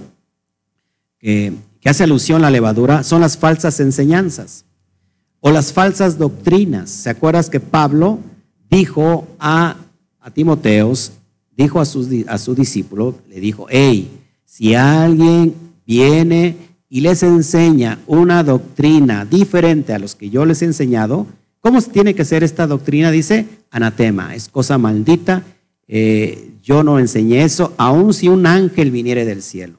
[1.19, 1.53] que,
[1.85, 4.65] hace alusión a la levadura son las falsas enseñanzas
[5.41, 6.89] o las falsas doctrinas.
[6.89, 8.21] ¿Se acuerdas que Pablo
[8.71, 9.77] dijo a
[10.25, 11.13] a Timoteos,
[11.57, 14.11] dijo a, a su discípulo, le dijo, hey,
[14.45, 15.55] si alguien
[15.87, 16.57] viene
[16.89, 21.27] y les enseña una doctrina diferente a los que yo les he enseñado,
[21.61, 23.11] ¿cómo tiene que ser esta doctrina?
[23.11, 25.43] Dice, anatema, es cosa maldita,
[25.89, 29.79] eh, yo no enseñé eso, aun si un ángel viniere del cielo.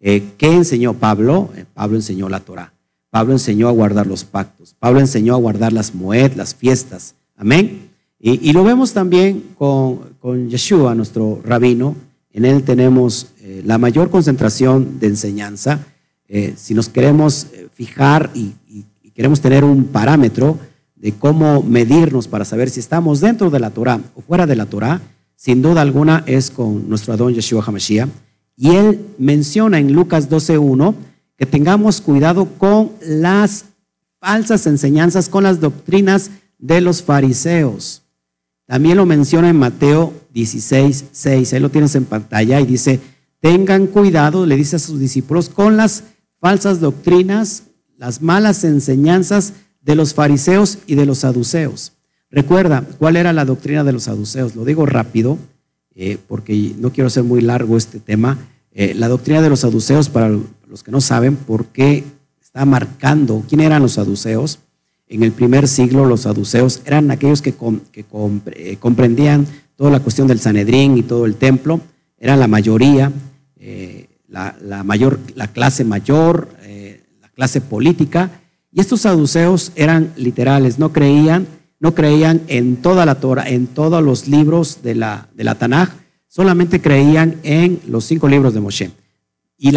[0.00, 1.50] Eh, ¿Qué enseñó Pablo?
[1.56, 2.72] Eh, Pablo enseñó la Torah.
[3.10, 4.74] Pablo enseñó a guardar los pactos.
[4.78, 7.14] Pablo enseñó a guardar las moed, las fiestas.
[7.36, 7.83] Amén.
[8.26, 11.94] Y, lo vemos también con, con, Yeshua, nuestro rabino.
[12.32, 13.26] En él tenemos
[13.64, 15.84] la mayor concentración de enseñanza.
[16.56, 18.54] si nos queremos fijar y,
[19.02, 20.58] y queremos tener un parámetro
[20.96, 24.64] de cómo medirnos para saber si estamos dentro de la Torah o fuera de la
[24.64, 25.02] Torah,
[25.36, 28.08] sin duda alguna es con nuestro Adón Yeshua HaMashiach.
[28.56, 30.94] Y él menciona en Lucas 12.1
[31.36, 33.66] que tengamos cuidado con las
[34.18, 38.03] falsas enseñanzas, con las doctrinas de los fariseos.
[38.66, 43.00] También lo menciona en Mateo 16.6, ahí lo tienes en pantalla y dice,
[43.40, 46.04] tengan cuidado, le dice a sus discípulos, con las
[46.40, 47.64] falsas doctrinas,
[47.98, 51.92] las malas enseñanzas de los fariseos y de los saduceos.
[52.30, 54.56] Recuerda, ¿cuál era la doctrina de los saduceos?
[54.56, 55.38] Lo digo rápido,
[55.94, 58.38] eh, porque no quiero hacer muy largo este tema.
[58.72, 62.02] Eh, la doctrina de los saduceos, para los que no saben por qué
[62.42, 64.58] está marcando quién eran los saduceos,
[65.16, 69.46] en el primer siglo los saduceos eran aquellos que, eh, comprendían
[69.76, 71.80] toda la cuestión del Sanedrín y todo el templo,
[72.18, 73.12] era la mayoría,
[74.28, 76.48] la, mayor, la clase mayor,
[77.20, 78.30] la clase política,
[78.72, 81.46] y estos saduceos eran literales, no creían
[81.84, 85.90] no creían en toda la Torah, en todos los libros de la, de Tanaj,
[86.28, 88.90] solamente creían en los cinco libros de Moshe.
[89.58, 89.76] Y,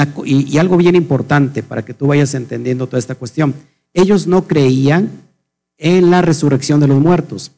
[0.57, 3.53] algo bien importante para que tú vayas entendiendo toda esta cuestión,
[3.93, 5.09] ellos no creían
[5.77, 7.51] en la resurrección de los muertos.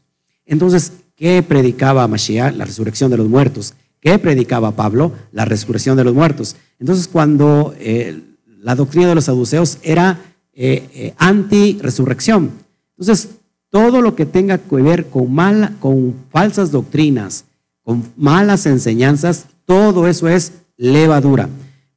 [0.46, 2.56] Entonces, ¿qué predicaba Mashiach?
[2.56, 3.74] La resurrección de los muertos.
[4.00, 5.12] ¿Qué predicaba Pablo?
[5.32, 6.56] La resurrección de los muertos.
[6.80, 8.22] Entonces, cuando eh,
[8.62, 10.20] la doctrina de los saduceos era
[10.54, 12.52] eh, eh, anti-resurrección.
[12.98, 13.30] Entonces,
[13.70, 17.46] todo lo que tenga que ver con, mala, con falsas doctrinas,
[17.84, 21.50] con malas enseñanzas, todo eso es levadura.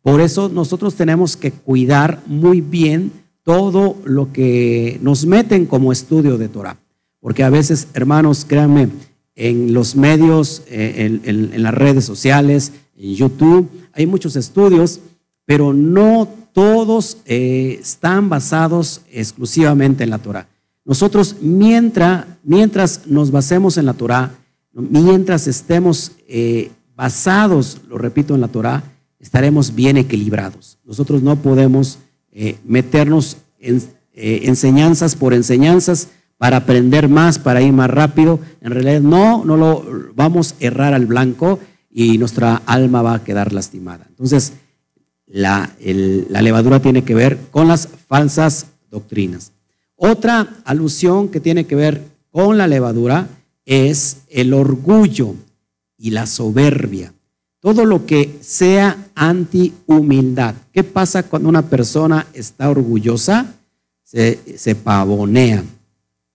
[0.03, 6.39] Por eso nosotros tenemos que cuidar muy bien todo lo que nos meten como estudio
[6.39, 6.79] de Torah.
[7.21, 8.89] Porque a veces, hermanos, créanme,
[9.35, 15.01] en los medios, eh, en, las redes sociales, en YouTube, hay muchos estudios,
[15.45, 20.49] pero no todos eh, están basados exclusivamente en la Torah.
[20.85, 24.33] Nosotros, mientras, mientras nos basemos en la Torah,
[24.73, 28.83] mientras estemos eh, basados, lo repito, en la Torah,
[29.19, 30.79] estaremos bien equilibrados.
[30.85, 31.99] Nosotros no podemos
[32.33, 33.83] eh, meternos en
[34.15, 38.41] eh, enseñanzas por enseñanzas para aprender más, para ir más rápido.
[38.61, 43.25] En realidad no, no lo vamos a errar al blanco y nuestra alma va a
[43.25, 44.07] quedar lastimada.
[44.09, 44.55] Entonces,
[45.27, 49.53] la, la levadura tiene que ver con las falsas doctrinas.
[49.97, 53.29] Otra alusión que tiene que ver con la levadura
[53.65, 55.35] es el orgullo
[55.97, 57.15] y la soberbia.
[57.63, 60.57] Todo lo que sea anti-humildad.
[60.73, 63.55] ¿Qué pasa cuando una persona está orgullosa?
[64.03, 65.63] Se, pavonea,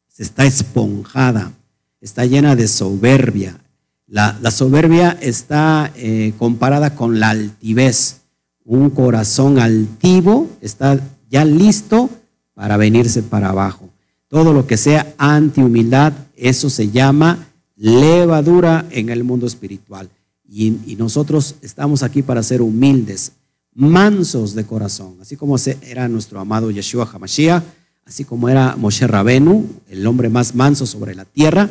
[0.08, 1.52] se está esponjada,
[2.00, 3.60] está llena de soberbia.
[4.08, 8.22] La, soberbia está eh, comparada con la altivez.
[8.64, 10.98] Un corazón altivo está
[11.30, 12.10] ya listo
[12.54, 13.90] para venirse para abajo.
[14.30, 20.10] Todo lo que sea anti-humildad, eso se llama levadura en el mundo espiritual.
[20.50, 23.34] Y, nosotros estamos aquí para ser humildes,
[23.74, 27.64] mansos de corazón, así como era nuestro amado Yeshua Hamashiach,
[28.06, 31.70] así como era Moshe Rabenu, el hombre más manso sobre la tierra.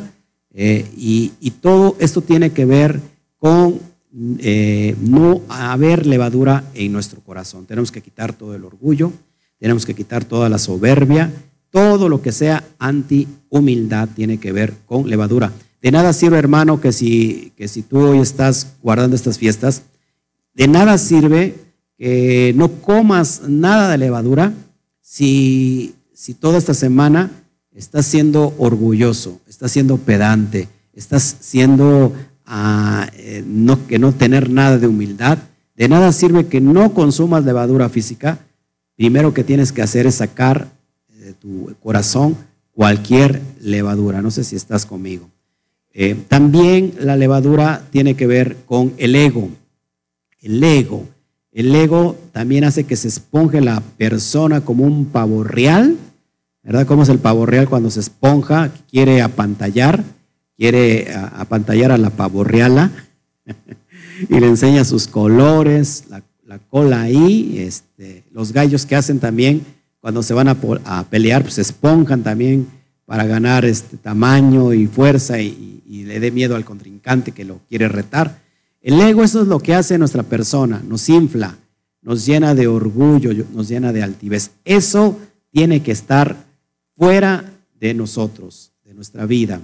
[0.53, 3.01] Eh, y, todo esto tiene que ver
[3.37, 3.79] con
[4.39, 7.65] eh, no haber levadura en nuestro corazón.
[7.65, 9.11] Tenemos que quitar todo el orgullo,
[9.59, 11.31] tenemos que quitar toda la soberbia,
[11.71, 15.51] todo lo que sea anti-humildad tiene que ver con levadura.
[15.81, 19.83] De nada sirve, hermano, que si, que si tú hoy estás guardando estas fiestas,
[20.53, 21.55] de nada sirve
[21.97, 24.53] que no comas nada de levadura
[25.01, 27.31] si, si toda esta semana
[27.73, 32.13] estás siendo orgulloso, estás siendo pedante, estás siendo
[32.45, 35.37] ah, eh, no, que no tener nada de humildad.
[35.75, 38.39] De nada sirve que no consumas levadura física
[38.97, 40.67] primero que tienes que hacer es sacar
[41.19, 42.35] de tu corazón
[42.73, 44.21] cualquier levadura.
[44.21, 45.29] No sé si estás conmigo.
[45.99, 49.49] Eh, también la levadura tiene que ver con el ego.
[50.39, 51.07] El ego.
[51.51, 55.97] El ego también hace que se esponje la persona como un pavo real.
[56.61, 56.85] ¿Verdad?
[56.85, 58.71] ¿Cómo es el pavo real cuando se esponja?
[58.89, 60.03] Quiere apantallar,
[60.55, 62.91] quiere apantallar a la pavo reala
[64.29, 69.65] y le enseña sus colores, la la cola ahí, este, los gallos que hacen también
[69.99, 72.67] cuando se van a, pelear, pues se esponjan también
[73.07, 77.87] para ganar este tamaño y fuerza y, le dé miedo al contrincante que lo quiere
[77.87, 78.39] retar.
[78.81, 81.57] El ego eso es lo que hace nuestra persona, nos infla,
[82.01, 84.51] nos llena de orgullo, nos llena de altivez.
[84.63, 85.17] Eso
[85.49, 86.45] tiene que estar
[86.95, 89.61] fuera de nosotros, de nuestra vida.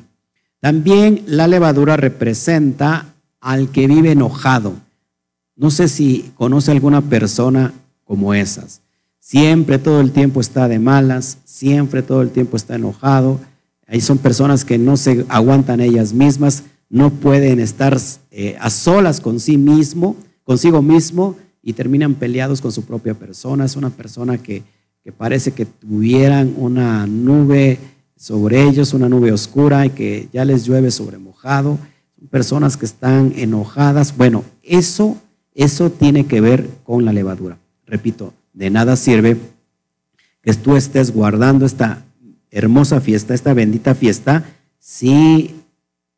[0.59, 4.75] También la levadura representa al que vive enojado.
[5.55, 7.73] No sé si conoce alguna persona
[8.05, 8.82] como esas.
[9.25, 13.39] Siempre, todo el tiempo está de malas, siempre, todo el tiempo está enojado.
[13.87, 17.97] Ahí son personas que no se aguantan ellas mismas, no pueden estar
[18.31, 23.63] eh, a solas con sí mismo, consigo mismo y terminan peleados con su propia persona.
[23.63, 24.61] Es una persona que,
[25.01, 27.79] que parece que tuvieran una nube
[28.17, 31.79] sobre ellos, una nube oscura y que ya les llueve sobre mojado.
[32.19, 34.17] Son personas que están enojadas.
[34.17, 35.15] Bueno, eso,
[35.55, 37.57] eso tiene que ver con la levadura.
[37.85, 39.37] Repito, de nada sirve
[40.41, 42.05] que tú estés guardando esta
[42.51, 44.45] hermosa fiesta, esta bendita fiesta,
[44.79, 45.55] si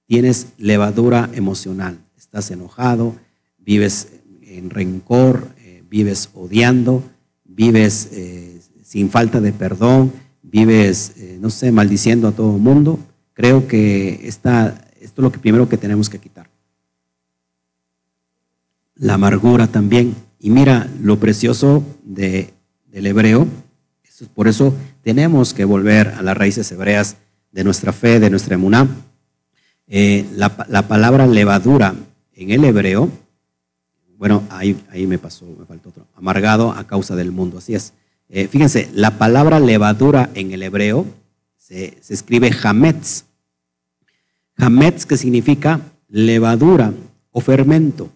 [0.06, 2.00] tienes levadura emocional.
[2.18, 3.16] Estás enojado,
[3.58, 4.10] vives
[4.42, 7.04] en rencor, eh, vives odiando,
[7.44, 10.12] vives eh, sin falta de perdón,
[10.44, 13.00] vives, eh, no sé, maldiciendo a todo el mundo,
[13.34, 16.50] creo que esta, esto es lo que primero que tenemos que quitar.
[18.96, 20.16] La amargura también.
[20.46, 22.54] Y mira lo precioso de,
[22.86, 23.48] del hebreo.
[24.36, 27.18] Por eso tenemos que volver a las raíces hebreas
[27.52, 28.88] de nuestra fe, de nuestra emuná.
[29.88, 31.96] Eh, la, la, palabra levadura
[32.36, 33.10] en el hebreo,
[34.20, 37.94] bueno, ahí, ahí me pasó, me faltó otro, amargado a causa del mundo, así es.
[38.30, 41.08] Eh, fíjense, la palabra levadura en el hebreo
[41.58, 43.24] se, escribe hametz.
[44.58, 46.94] Hametz que significa levadura
[47.32, 48.12] o fermento.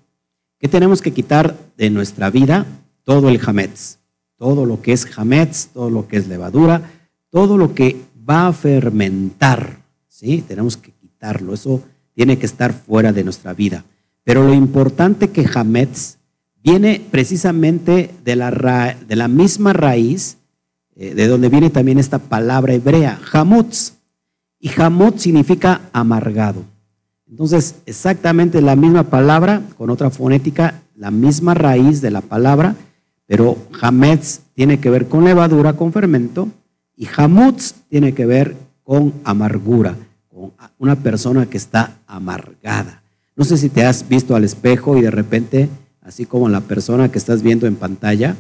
[0.60, 2.66] ¿Qué tenemos que quitar de nuestra vida?
[3.04, 3.98] Todo el hametz.
[4.38, 6.92] Todo lo que es hametz, todo lo que es levadura,
[7.30, 7.96] todo lo que
[8.30, 9.78] va a fermentar.
[10.10, 10.44] ¿sí?
[10.46, 11.54] Tenemos que quitarlo.
[11.54, 11.82] Eso
[12.14, 13.86] tiene que estar fuera de nuestra vida.
[14.26, 16.18] Pero lo importante que hametz
[16.62, 20.38] viene precisamente de la, de la misma raíz,
[20.96, 23.94] eh, de donde viene también esta palabra hebrea, hamutz.
[24.60, 26.66] Y hamutz significa amargado.
[27.30, 32.76] Entonces, exactamente la misma palabra, con otra fonética, la misma raíz de la palabra,
[33.28, 36.50] pero hametz tiene que ver con levadura, con fermento,
[36.96, 39.96] y hamutz tiene que ver con amargura,
[40.28, 43.04] con una persona que está amargada.
[43.36, 45.70] No sé si te has visto al espejo y de repente
[46.10, 48.36] así como la persona que estás viendo en pantalla,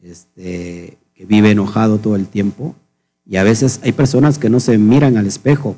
[0.00, 2.74] este, que vive enojado todo el tiempo.
[3.24, 5.76] Y a veces hay personas que no se miran al espejo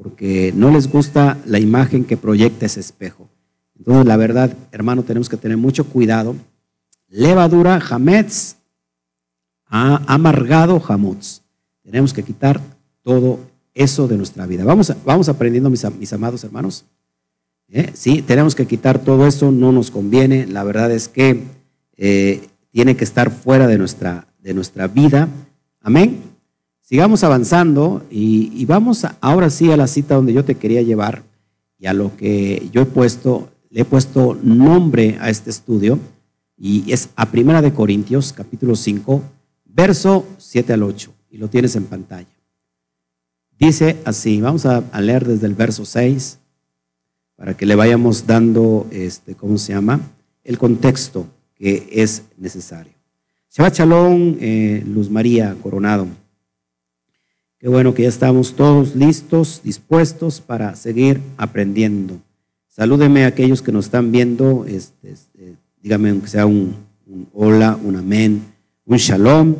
[0.00, 3.28] porque no les gusta la imagen que proyecta ese espejo.
[3.76, 6.36] Entonces, la verdad, hermano, tenemos que tener mucho cuidado.
[7.08, 8.56] Levadura, jametz,
[9.66, 11.40] amargado, jamutz.
[11.82, 12.60] Tenemos que quitar
[13.02, 13.40] todo
[13.74, 14.64] eso de nuestra vida.
[14.64, 16.84] Vamos, vamos aprendiendo, mis, mis amados hermanos.
[17.68, 17.90] ¿Eh?
[17.94, 20.46] Sí, tenemos que quitar todo eso, no nos conviene.
[20.46, 21.42] La verdad es que
[21.96, 25.28] eh, tiene que estar fuera de nuestra, de nuestra vida.
[25.80, 26.27] Amén.
[26.88, 31.22] Sigamos avanzando y, vamos ahora sí a la cita donde yo te quería llevar
[31.78, 35.98] y a lo que yo he puesto, le he puesto nombre a este estudio
[36.56, 39.22] y es a Primera de Corintios, capítulo 5,
[39.66, 42.40] verso 7 al 8 y lo tienes en pantalla.
[43.58, 46.38] Dice así, vamos a leer desde el verso 6
[47.36, 50.00] para que le vayamos dando, este, ¿cómo se llama?
[50.42, 52.94] El contexto que es necesario.
[53.50, 56.06] Shabbat Shalom, eh, Luz María Coronado.
[57.60, 62.20] Qué bueno que ya estamos todos listos, dispuestos para seguir aprendiendo.
[62.68, 66.76] Salúdeme a aquellos que nos están viendo, este, este, dígame aunque sea un,
[67.34, 68.42] hola, un amén,
[68.84, 69.56] un shalom.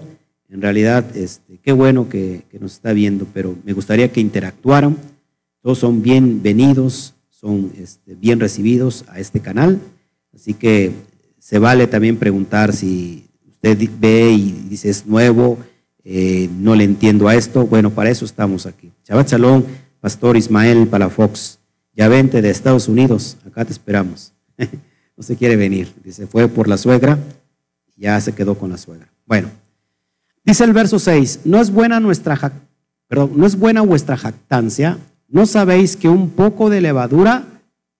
[0.48, 4.96] En realidad, este, qué bueno que, nos está viendo, pero me gustaría que interactuaran.
[5.60, 9.80] Todos son bienvenidos son este, bien recibidos a este canal.
[10.34, 10.92] Así que
[11.38, 15.58] se vale también preguntar si usted ve y dice es nuevo,
[16.10, 17.66] eh, no le entiendo a esto.
[17.66, 18.90] Bueno, para eso estamos aquí.
[19.06, 19.62] Shabbat Shalom,
[20.00, 21.58] Pastor Ismael Palafox.
[21.92, 24.32] Ya vente de Estados Unidos, acá te esperamos.
[25.16, 25.92] no se quiere venir.
[26.02, 27.18] Dice, fue por la suegra,
[27.96, 29.08] ya se quedó con la suegra.
[29.26, 29.50] Bueno,
[30.44, 32.52] dice el verso 6, no es buena nuestra,
[33.08, 34.98] perdón, no es buena vuestra jactancia
[35.30, 37.44] ¿No sabéis que un poco de levadura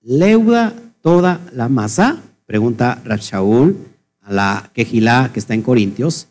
[0.00, 2.22] leuda toda la masa?
[2.46, 3.76] Pregunta Shaul
[4.22, 6.28] a la quejilá que está en Corintios.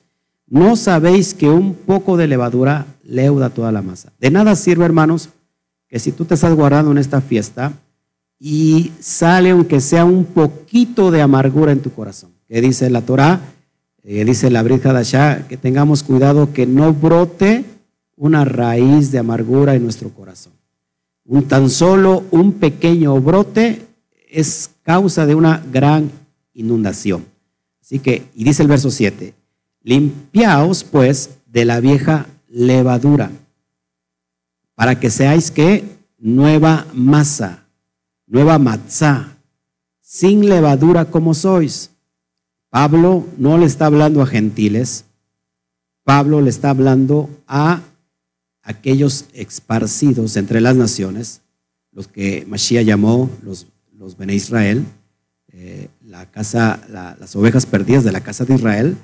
[0.49, 4.13] ¿No sabéis que un poco de levadura leuda toda la masa?
[4.19, 5.29] De nada sirve, hermanos,
[5.89, 7.73] que si tú te estás guardando en esta fiesta
[8.39, 12.31] y sale aunque sea un poquito de amargura en tu corazón.
[12.47, 13.41] que dice la Torá,
[14.03, 17.65] eh, dice la Brit Hadashah, que tengamos cuidado que no brote
[18.15, 20.53] una raíz de amargura en nuestro corazón.
[21.25, 23.85] Un tan solo un pequeño brote
[24.29, 26.09] es causa de una gran
[26.53, 27.25] inundación.
[27.81, 29.33] Así que, y dice el verso 7,
[29.87, 33.31] limpiaos pues de la vieja levadura,
[34.75, 35.85] para que seáis que
[36.19, 37.63] nueva masa,
[38.25, 39.37] nueva matzá,
[40.01, 41.91] sin levadura como sois.
[42.69, 45.05] Pablo no le está hablando a gentiles,
[46.03, 47.81] Pablo le está hablando a
[48.63, 51.39] aquellos esparcidos entre las naciones,
[51.93, 53.67] los que Mashiach llamó los,
[53.97, 54.83] los Bene Israel,
[55.53, 58.97] eh, la casa, las ovejas perdidas de la casa de Israel.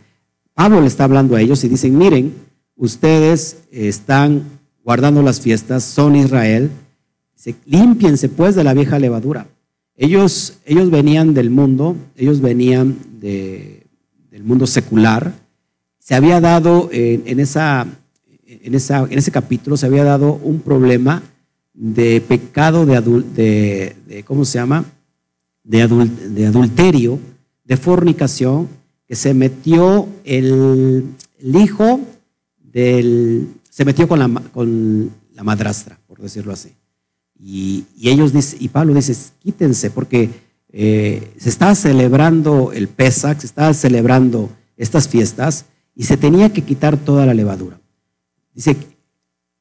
[0.53, 2.33] Pablo le está hablando a ellos y dicen, miren,
[2.75, 4.43] ustedes están
[4.83, 6.69] guardando las fiestas, son Israel,
[7.65, 9.47] límpiense pues de la vieja levadura.
[9.95, 13.85] Ellos, ellos venían del mundo, ellos venían de,
[14.31, 15.33] del mundo secular.
[15.99, 17.85] Se había dado en, esa,
[18.45, 21.21] en, esa, en ese capítulo, se había dado un problema
[21.73, 24.85] de pecado de, de, de ¿cómo se llama?
[25.63, 27.19] De, de, adulterio,
[27.63, 28.67] de fornicación,
[29.15, 31.99] se metió el, hijo
[32.57, 36.69] del, se metió con la, con la madrastra, por decirlo así.
[37.39, 40.29] Y, ellos y Pablo dice, quítense, porque
[40.71, 46.63] eh, se está celebrando el Pesach, se está celebrando estas fiestas, y se tenía que
[46.63, 47.79] quitar toda la levadura.
[48.53, 48.75] Dice,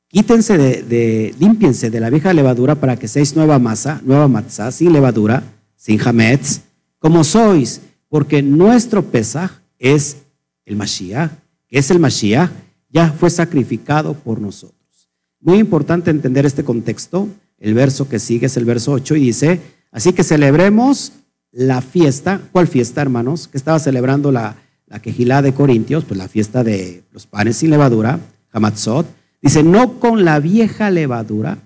[0.09, 4.71] quítense de, de límpiense de la vieja levadura para que seáis nueva masa, nueva matzá,
[4.73, 5.43] sin levadura,
[5.77, 6.61] sin hametz,
[6.99, 7.81] como sois,
[8.13, 10.19] porque nuestro Pesach es
[10.67, 11.31] el Mashiach,
[11.67, 12.51] que es el Mashiach,
[12.91, 15.09] ya fue sacrificado por nosotros.
[15.41, 19.61] Muy importante entender este contexto, el verso que sigue es el verso 8 y dice,
[19.91, 21.13] así que celebremos
[21.53, 22.43] la fiesta.
[22.53, 23.49] ¿Cuál fiesta, hermanos?
[23.49, 24.57] Que estaba celebrando la,
[24.89, 28.21] la quejilá de Corintios, pues la fiesta de los panes sin levadura,
[28.53, 29.07] Hamatzot.
[29.41, 31.57] Dice, no con la vieja levadura,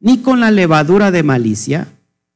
[0.00, 1.86] ni con la levadura de malicia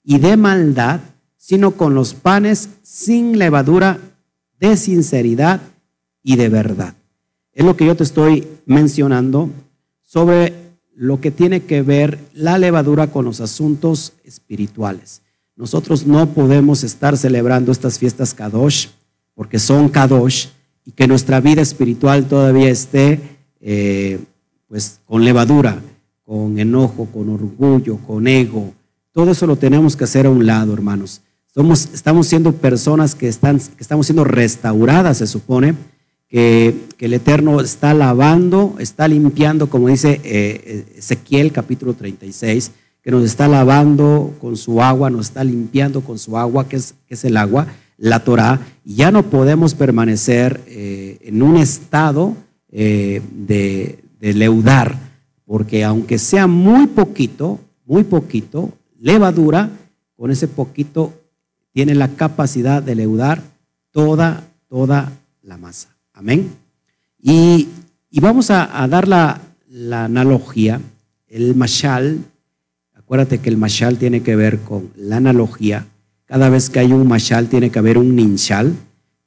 [0.04, 1.00] y de maldad,
[1.48, 3.98] sino con los panes sin levadura
[4.60, 5.62] de sinceridad
[6.22, 6.92] y de verdad.
[7.54, 9.48] Es lo que yo te estoy mencionando
[10.02, 10.52] sobre
[10.94, 15.22] lo que tiene que ver la levadura con los asuntos espirituales.
[15.56, 18.88] Nosotros no podemos estar celebrando estas fiestas Kadosh
[19.34, 20.48] porque son Kadosh
[20.84, 24.20] y que nuestra vida espiritual todavía esté eh,
[24.66, 25.80] pues con levadura,
[26.26, 28.74] con enojo, con orgullo, con ego.
[29.12, 31.22] Todo eso lo tenemos que hacer a un lado, hermanos.
[31.54, 35.74] Somos, estamos siendo personas que, están, que estamos siendo restauradas, se supone,
[36.28, 42.72] que, el Eterno está lavando, está limpiando, como dice eh, Ezequiel capítulo 36,
[43.02, 46.94] que nos está lavando con su agua, nos está limpiando con su agua, que es,
[47.08, 52.36] es el agua, la Torah, y ya no podemos permanecer eh, en un estado
[52.70, 54.98] eh, de, de leudar,
[55.46, 58.70] porque aunque sea muy poquito, muy poquito,
[59.00, 59.70] levadura,
[60.14, 61.14] con ese poquito
[61.72, 63.42] tiene la capacidad de leudar
[63.90, 65.12] toda, toda
[65.42, 65.96] la masa.
[66.12, 66.50] Amén.
[67.20, 67.68] Y,
[68.20, 69.40] vamos a, dar la,
[69.92, 70.80] analogía,
[71.28, 72.18] el mashal.
[72.94, 75.86] Acuérdate que el mashal tiene que ver con la analogía.
[76.26, 78.74] Cada vez que hay un mashal tiene que haber un ninchal,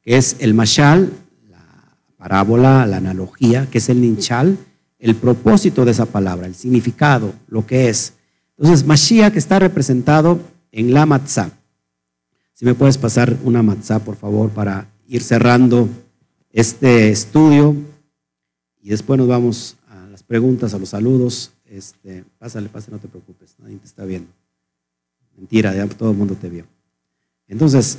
[0.01, 1.11] que es el mashal,
[1.49, 4.57] la parábola, la analogía, que es el ninchal,
[4.99, 8.13] el propósito de esa palabra, el significado, lo que es.
[8.57, 10.39] Entonces, Mashiach está representado
[10.71, 11.49] en la matzah.
[12.61, 15.89] Si me puedes pasar una matzah, por favor, para ir cerrando
[16.51, 17.75] este estudio
[18.83, 21.53] y después nos vamos a las preguntas, a los saludos.
[21.65, 24.29] Este, pásale, pásale, no te preocupes, nadie te está viendo.
[25.35, 26.67] Mentira, ya todo el mundo te vio.
[27.47, 27.97] Entonces,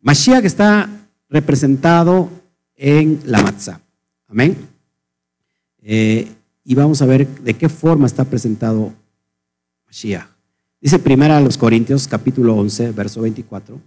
[0.00, 0.88] Mashiach está
[1.28, 2.30] representado
[2.76, 3.80] en la matzah.
[4.28, 4.56] Amén.
[5.82, 6.32] Eh,
[6.62, 8.92] y vamos a ver de qué forma está presentado
[9.86, 10.37] Mashiach.
[10.80, 13.80] Dice primera a los Corintios, capítulo 11, verso 24.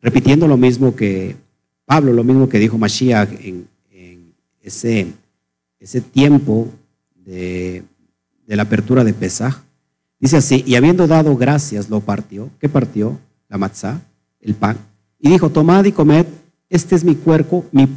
[0.00, 1.36] Repitiendo lo mismo que
[1.86, 3.68] Pablo, lo mismo que dijo Mashiach en,
[4.62, 5.12] ese,
[5.78, 6.68] ese, tiempo
[7.14, 7.84] de,
[8.46, 9.62] la apertura de Pesaj.
[10.18, 12.50] Dice así, y habiendo dado gracias, lo partió.
[12.58, 13.18] ¿Qué partió?
[13.48, 14.02] La matzá,
[14.40, 14.78] el pan.
[15.18, 16.26] Y dijo, tomad y comed,
[16.68, 17.88] este es mi cuerpo, mi,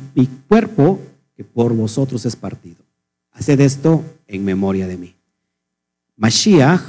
[0.48, 1.00] cuerpo
[1.36, 2.84] que por vosotros es partido.
[3.32, 5.17] Haced esto en memoria de mí.
[6.18, 6.82] Mashiach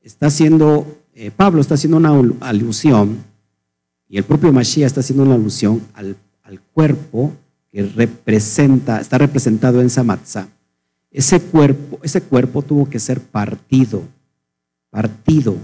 [0.00, 2.10] está haciendo, eh, Pablo está haciendo una
[2.40, 3.22] alusión,
[4.08, 6.16] y el propio Mashiach está haciendo una alusión al
[6.50, 7.32] al cuerpo
[7.70, 10.48] que representa, está representado en esa matzah.
[11.12, 14.02] Ese cuerpo, ese cuerpo tuvo que ser partido,
[14.90, 15.56] partido.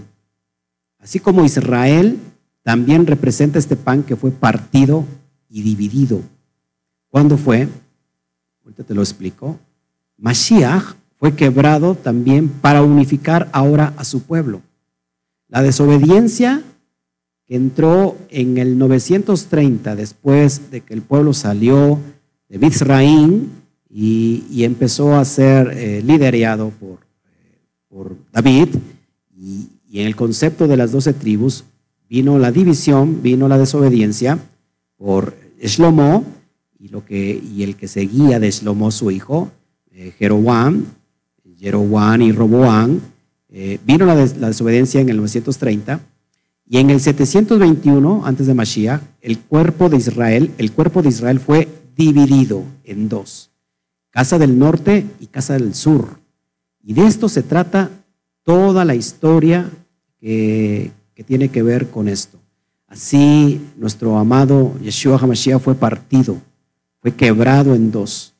[0.98, 2.18] Así como Israel
[2.62, 5.04] también representa este pan que fue partido
[5.48, 6.20] y dividido.
[7.08, 7.68] ¿Cuándo fue?
[8.62, 9.58] Ahorita te lo explico.
[10.18, 14.62] Mashiach fue quebrado también para unificar ahora a su pueblo.
[15.48, 16.62] La desobediencia
[17.46, 21.98] que entró en el 930 después de que el pueblo salió
[22.48, 23.50] de Mizraín
[23.88, 27.58] y, empezó a ser eh, liderado por, eh,
[27.88, 28.68] por David
[29.34, 31.64] y, en el concepto de las doce tribus
[32.08, 34.38] vino la división, vino la desobediencia
[34.98, 36.24] por Shlomo
[36.78, 39.50] y, lo que, y el que seguía de Shlomo, su hijo,
[39.92, 40.84] eh, Jeroboam,
[41.58, 43.00] Jeroboam y Roboam,
[43.48, 46.00] eh, vino la, desobediencia en el 930
[46.68, 51.38] y en el 721, antes de Mashiach, el cuerpo de Israel, el cuerpo de Israel
[51.38, 53.50] fue dividido en dos,
[54.10, 56.18] casa del norte y casa del sur.
[56.82, 57.90] Y de esto se trata
[58.42, 59.70] toda la historia
[60.20, 60.92] que,
[61.26, 62.38] tiene que ver con esto.
[62.86, 66.36] Así nuestro amado Yeshua HaMashiach fue partido,
[67.00, 68.35] fue quebrado en dos.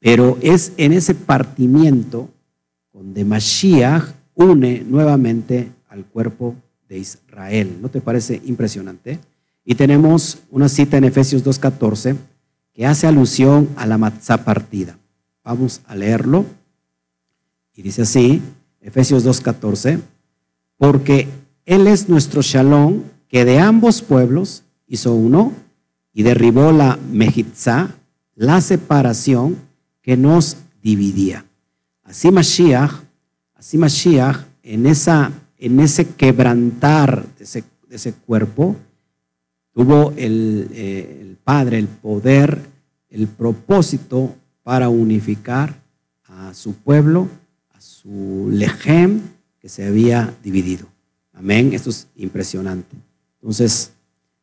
[0.00, 2.28] Pero es en ese partimiento
[2.92, 6.56] donde Mashiach une nuevamente al cuerpo
[6.88, 7.78] de Israel.
[7.80, 9.20] ¿No te parece impresionante?
[9.64, 12.16] Y tenemos una cita en Efesios 2.14
[12.72, 14.98] que hace alusión a la matzá partida.
[15.44, 16.46] Vamos a leerlo.
[17.76, 18.42] Y dice así,
[18.80, 20.00] Efesios 2.14,
[20.76, 21.28] porque
[21.66, 25.52] Él es nuestro shalom que de ambos pueblos hizo uno
[26.12, 27.94] y derribó la mejitzá,
[28.34, 29.56] la separación
[30.02, 31.44] que nos dividía.
[32.02, 32.92] Así Mashiach,
[33.54, 38.76] así Mashiach, en, esa, en ese quebrantar de ese, cuerpo,
[39.72, 42.60] tuvo el, eh, el Padre el poder,
[43.08, 45.80] el propósito para unificar
[46.24, 47.28] a su pueblo
[47.80, 49.20] su lejem
[49.58, 50.86] que se había dividido.
[51.32, 51.72] Amén.
[51.72, 52.96] Esto es impresionante.
[53.40, 53.92] Entonces,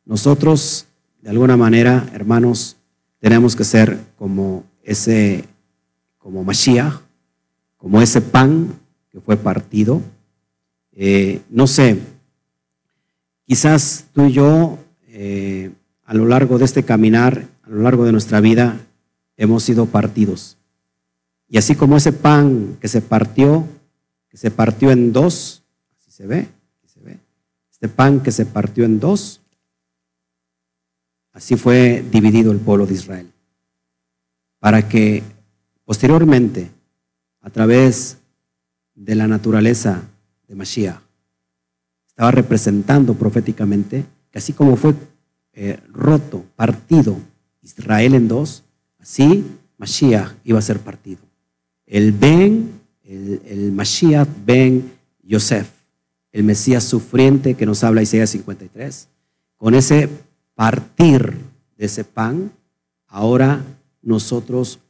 [0.04, 0.86] nosotros,
[1.22, 2.76] de alguna manera, hermanos,
[3.20, 5.44] tenemos que ser como ese,
[6.16, 6.94] como Mashiach,
[7.76, 8.72] como ese pan
[9.10, 10.00] que fue partido.
[10.92, 12.00] Eh, no sé,
[13.44, 14.78] quizás tú y yo,
[15.08, 15.70] eh,
[16.04, 18.80] a lo largo de este caminar, a lo largo de nuestra vida,
[19.36, 20.56] hemos sido partidos.
[21.48, 23.66] Y así como ese pan que se partió,
[24.30, 25.62] que se partió en dos,
[25.98, 26.48] así se ve,
[26.86, 27.18] se ve.
[27.70, 29.42] Este pan que se partió en dos,
[31.32, 33.32] así fue dividido el pueblo de Israel.
[34.58, 35.22] Para que
[35.84, 36.70] posteriormente,
[37.40, 38.18] a través
[38.94, 40.02] de la naturaleza
[40.46, 41.00] de Mashiach,
[42.08, 44.94] estaba representando proféticamente que así como fue
[45.52, 47.16] eh, roto, partido
[47.62, 48.64] Israel en dos,
[48.98, 49.46] así
[49.78, 51.28] Mashiach iba a ser partido
[51.88, 54.92] el Ben, el, Mashiach Ben
[55.22, 55.68] Yosef,
[56.32, 59.08] el Mesías sufriente que nos habla Isaías 53.
[59.56, 60.08] Con ese
[60.54, 61.34] partir
[61.76, 62.52] de ese pan,
[63.06, 63.64] ahora
[64.08, 64.80] nosotros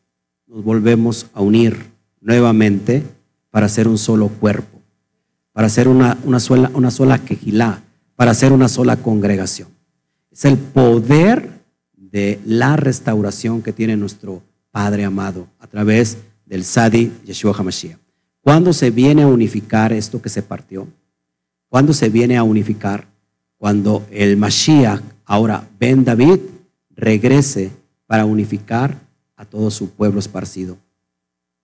[0.46, 1.76] nos volvemos a unir
[2.20, 3.02] nuevamente
[3.50, 4.80] para ser un solo cuerpo,
[5.52, 7.82] para ser una, una sola, una sola quejilá,
[8.16, 9.68] para ser una sola congregación.
[10.30, 11.50] Es el poder
[11.96, 17.98] de la restauración que tiene nuestro Padre amado a través de del Sadi Yeshua HaMashiach.
[18.40, 20.88] ¿Cuándo se viene a unificar esto que se partió?
[21.68, 23.06] ¿Cuándo se viene a unificar?
[23.58, 26.40] Cuando el Mashiach, ahora Ben David,
[26.96, 27.70] regrese
[28.06, 28.98] para unificar
[29.38, 30.76] a todo su pueblo esparcido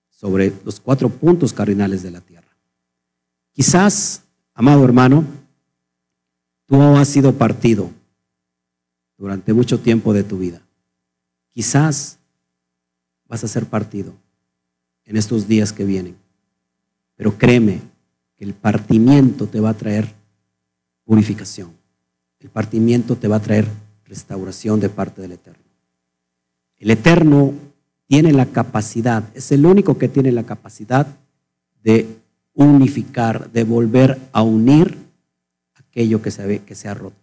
[0.08, 2.56] sobre los cuatro puntos cardinales de la tierra.
[3.52, 4.22] Quizás,
[4.54, 5.24] amado hermano,
[6.66, 7.90] tú has sido partido
[9.18, 10.62] durante mucho tiempo de tu vida.
[11.50, 12.18] Quizás
[13.26, 14.14] vas a ser partido
[15.04, 16.16] en estos días que vienen.
[17.16, 17.80] Pero créeme
[18.36, 20.14] que el partimiento te va a traer
[21.04, 21.72] purificación.
[22.38, 23.66] El partimiento te va a traer
[24.04, 25.64] restauración de parte del Eterno.
[26.78, 27.54] El Eterno
[28.06, 31.06] tiene la capacidad, es el único que tiene la capacidad
[31.82, 32.18] de
[32.52, 34.98] unificar, de volver a unir
[35.74, 37.16] aquello que se, ha roto.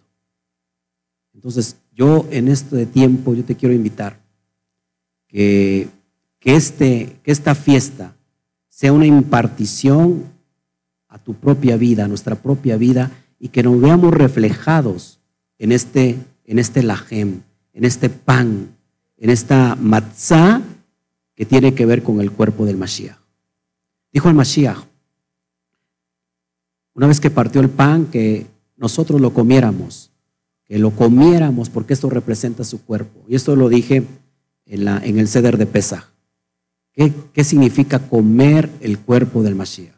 [1.33, 4.19] Entonces, yo en este tiempo, yo te quiero invitar
[5.27, 5.89] que
[6.41, 8.15] que, este, que esta fiesta
[8.67, 10.25] sea una impartición
[11.07, 15.19] a tu propia vida, a nuestra propia vida, y que nos veamos reflejados
[15.59, 17.41] en este, en este lajem,
[17.73, 18.75] en este pan,
[19.17, 20.61] en esta matzá
[21.41, 23.17] que tiene que ver con el cuerpo del Mashiach.
[24.13, 24.77] Dijo el Mashiach,
[26.93, 28.45] una vez que partió el pan, que
[28.77, 30.11] nosotros lo comiéramos,
[30.65, 33.25] que lo comiéramos porque esto representa su cuerpo.
[33.27, 34.03] Y esto lo dije
[34.67, 36.05] en, la, en el ceder de Pesach.
[36.93, 39.95] ¿Qué, significa comer el cuerpo del Mashiach?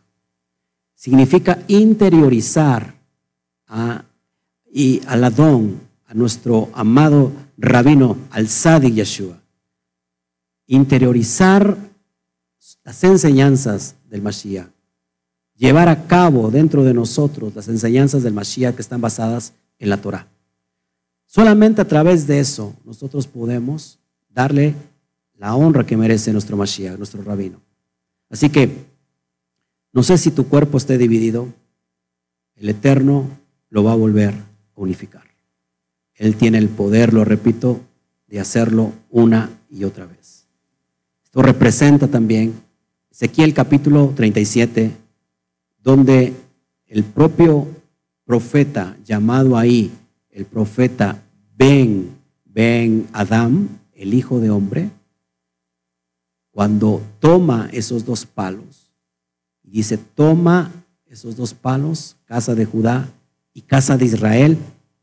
[0.95, 2.95] Significa interiorizar,
[4.71, 9.42] y al Adón, a nuestro amado rabino, al Sadi Yeshua.
[10.67, 11.77] Interiorizar
[12.83, 14.69] las enseñanzas del Mashiach.
[15.55, 20.01] Llevar a cabo dentro de nosotros las enseñanzas del Mashiach que están basadas en la
[20.01, 20.27] Torah.
[21.25, 23.99] Solamente a través de eso nosotros podemos
[24.29, 24.75] darle
[25.37, 27.61] la honra que merece nuestro Mashiach, nuestro rabino.
[28.29, 28.85] Así que,
[29.91, 31.53] no sé si tu cuerpo esté dividido,
[32.55, 33.29] el Eterno
[33.69, 35.23] lo va a volver a unificar.
[36.15, 37.81] Él tiene el poder, lo repito,
[38.27, 40.42] de hacerlo una y otra vez.
[41.33, 42.53] Esto representa también
[43.09, 44.91] Ezequiel capítulo 37,
[45.81, 46.31] donde
[46.85, 47.67] el propio
[48.23, 49.91] profeta llamado ahí,
[50.29, 51.23] el profeta
[51.57, 52.15] Ben,
[52.45, 54.91] Ben Adam, el hijo de hombre,
[56.51, 58.91] cuando toma esos dos palos,
[59.63, 60.71] dice, toma
[61.07, 63.09] esos dos palos, casa de Judá
[63.55, 64.55] y casa de Israel,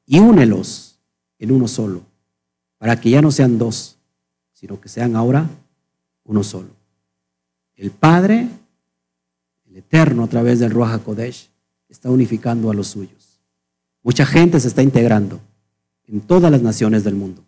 [0.06, 1.00] y únelos
[1.40, 2.02] en uno solo,
[2.78, 3.98] para que ya no sean dos,
[4.52, 5.50] sino que sean ahora
[6.24, 6.70] uno solo.
[7.74, 8.48] El Padre,
[9.66, 11.50] el Eterno, a través del Ruach HaKodesh,
[11.88, 13.40] está unificando a los suyos.
[14.02, 15.40] Mucha gente se está integrando
[16.06, 17.44] en todas las naciones del mundo,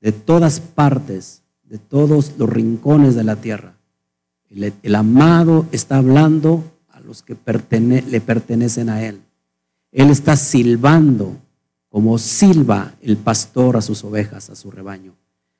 [0.00, 3.74] de todas partes de todos los rincones de la tierra.
[4.48, 9.20] El, amado está hablando a los que le pertenecen a Él.
[9.92, 11.36] Él está silbando
[11.90, 15.14] como silba el pastor a sus ovejas, a su rebaño.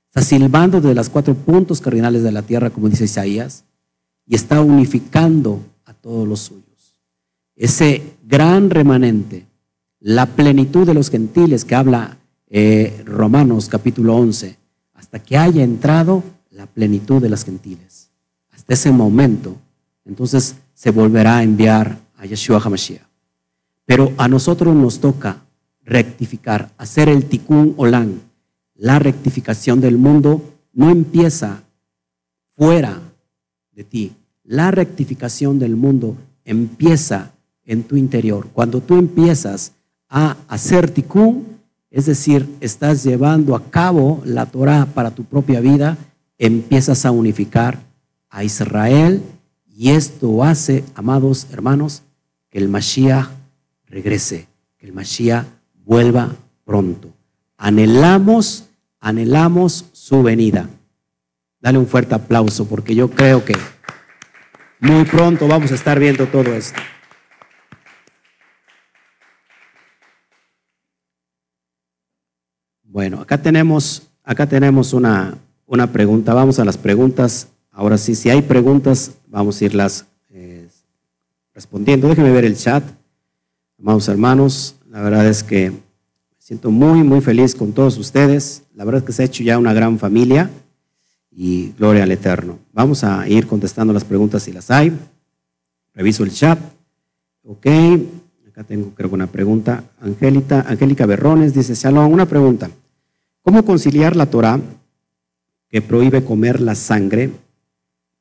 [0.08, 3.64] Está silbando desde los cuatro puntos cardinales de la tierra, como dice Isaías,
[4.26, 7.00] y está unificando a todos los suyos.
[7.56, 9.46] Ese gran remanente,
[10.00, 14.56] la plenitud de los gentiles que habla eh, Romanos capítulo 11,
[14.94, 18.10] hasta que haya entrado la plenitud de las gentiles.
[18.50, 19.56] Hasta ese momento,
[20.04, 23.02] entonces se volverá a enviar a Yeshua HaMashiach.
[23.84, 25.42] Pero a nosotros nos toca
[25.84, 28.20] rectificar, hacer el tikkun olam.
[28.78, 30.40] La rectificación del mundo
[30.72, 31.64] no empieza
[32.54, 33.02] fuera
[33.72, 34.12] de ti.
[34.44, 37.32] La rectificación del mundo empieza
[37.64, 38.46] en tu interior.
[38.52, 39.72] Cuando tú empiezas
[40.08, 41.58] a hacer tikkun,
[41.90, 45.98] es decir, estás llevando a cabo la Torah para tu propia vida,
[46.38, 47.80] empiezas a unificar
[48.30, 49.24] a Israel
[49.66, 52.04] y esto hace, amados hermanos,
[52.48, 53.28] que el Mashiach
[53.86, 55.46] regrese, que el Mashiach
[55.84, 57.12] vuelva pronto.
[57.56, 58.67] Anhelamos,
[59.00, 60.68] anhelamos su venida.
[61.60, 63.54] Dale un fuerte aplauso porque yo creo que
[64.80, 66.80] muy pronto vamos a estar viendo todo esto.
[72.84, 75.36] Bueno, acá tenemos, acá tenemos una,
[75.66, 76.34] una pregunta.
[76.34, 77.48] Vamos a las preguntas.
[77.70, 80.68] Ahora sí, si hay preguntas, vamos a irlas eh,
[81.54, 82.08] respondiendo.
[82.08, 82.82] Déjenme ver el chat.
[83.78, 85.72] Amados hermanos, la verdad es que
[86.48, 88.62] siento muy, muy feliz con todos ustedes.
[88.74, 90.50] La verdad es que se ha hecho ya una gran familia
[91.30, 92.58] y gloria al Eterno.
[92.72, 94.90] Vamos a ir contestando las preguntas si las hay.
[95.92, 96.58] Reviso el chat.
[97.42, 97.66] Ok,
[98.48, 99.84] acá tengo creo que una pregunta.
[100.00, 102.70] Angélica, Angélica Berrones dice, Shalom, una pregunta.
[103.42, 104.58] ¿Cómo conciliar la Torah
[105.68, 107.30] que prohíbe comer la sangre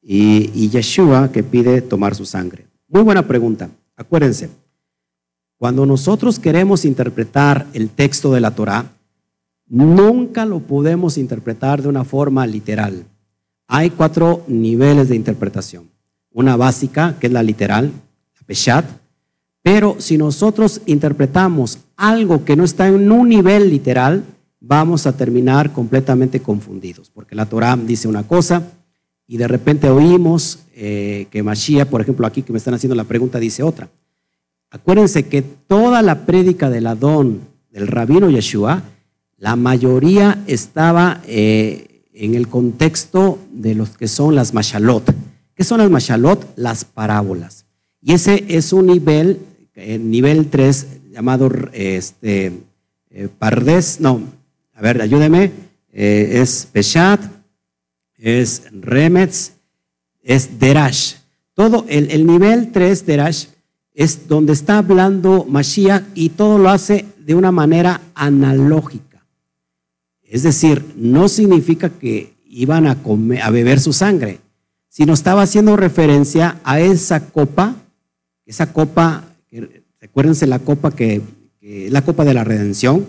[0.02, 2.66] y, Yeshua que pide tomar su sangre?
[2.90, 3.70] Muy buena pregunta.
[3.96, 4.50] Acuérdense,
[5.58, 8.92] cuando nosotros queremos interpretar el texto de la Torah,
[9.68, 13.06] nunca lo podemos interpretar de una forma literal.
[13.68, 15.90] Hay cuatro niveles de interpretación.
[16.32, 17.92] Una básica, que es la literal,
[18.40, 18.86] la peshat,
[19.64, 24.24] pero si nosotros interpretamos algo que no está en un nivel literal,
[24.60, 28.64] vamos a terminar completamente confundidos, porque la Torah dice una cosa
[29.28, 33.04] y de repente oímos eh, que Mashiach, por ejemplo, aquí que me están haciendo la
[33.04, 33.90] pregunta, dice otra.
[34.70, 37.42] Acuérdense que toda la prédica del Adón,
[37.72, 38.84] del rabino Yeshua,
[39.38, 45.14] la mayoría estaba eh, en el contexto de los que son las mashalot.
[45.56, 46.54] ¿Qué son las mashalot?
[46.56, 47.66] Las parábolas.
[48.02, 49.40] Y ese es un nivel,
[49.76, 52.54] eh, nivel 3, llamado este,
[53.40, 54.22] Pardes, no,
[54.78, 55.52] a ver, ayúdeme,
[55.92, 57.20] eh, es Peshat,
[58.18, 59.54] es Remetz,
[60.22, 61.16] es Derash.
[61.56, 63.48] Todo el, nivel 3 Derash
[63.98, 69.26] es donde está hablando Mashiach y todo lo hace de una manera analógica.
[70.22, 74.40] Es decir, no significa que iban a, comer, a beber su sangre,
[74.88, 77.76] sino estaba haciendo referencia a esa copa,
[78.46, 79.24] esa copa,
[80.00, 81.24] recuérdense la copa que,
[81.90, 83.04] la copa de la redención,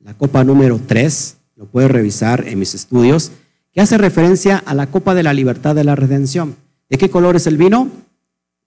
[0.00, 3.32] la copa número 3, lo puedes revisar en mis estudios,
[3.72, 6.54] que hace referencia a la copa de la libertad de la redención.
[6.90, 7.88] ¿De qué color es el vino?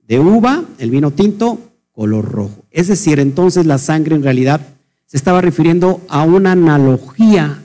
[0.08, 1.67] De uva, el vino tinto,
[1.98, 2.64] color rojo.
[2.70, 4.62] Es decir, entonces la sangre en realidad
[5.08, 7.64] se estaba refiriendo a una analogía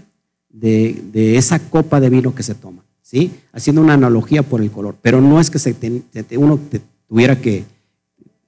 [0.49, 3.31] de, esa copa de vino que se toma, ¿sí?
[3.53, 5.77] Haciendo una analogía por el color, pero no es que se
[6.39, 6.59] uno
[7.07, 7.67] tuviera que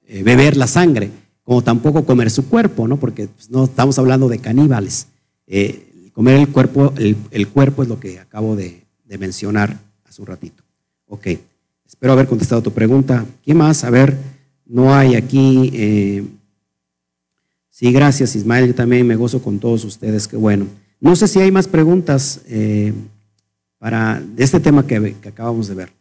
[0.07, 1.11] eh, beber la sangre,
[1.43, 2.97] como tampoco comer su cuerpo, ¿no?
[2.97, 5.05] Porque pues, no estamos hablando de caníbales.
[5.45, 8.81] Eh, comer el cuerpo, el, cuerpo es lo que acabo de,
[9.19, 10.63] mencionar hace un ratito.
[11.05, 11.27] Ok,
[11.85, 13.23] espero haber contestado tu pregunta.
[13.43, 13.83] ¿Qué más?
[13.83, 14.34] A ver,
[14.65, 15.71] no hay aquí...
[15.73, 16.23] Eh,
[17.69, 20.67] sí, gracias Ismael, yo también me gozo con todos ustedes, qué bueno.
[20.99, 22.93] No sé si hay más preguntas eh,
[23.77, 25.91] para, este tema que, que acabamos de ver.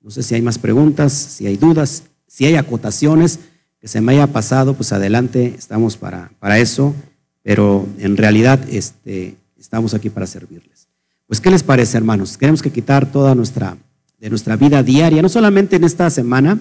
[0.00, 3.38] No sé si hay más preguntas, si hay dudas, si hay acotaciones
[3.82, 6.94] que se me haya pasado, pues adelante, estamos para, para eso,
[7.42, 10.88] pero en realidad este, estamos aquí para servirles.
[11.26, 12.36] Pues, ¿qué les parece, hermanos?
[12.36, 13.76] Queremos que quitar toda nuestra,
[14.20, 16.58] de nuestra vida diaria, no solamente en esta semana,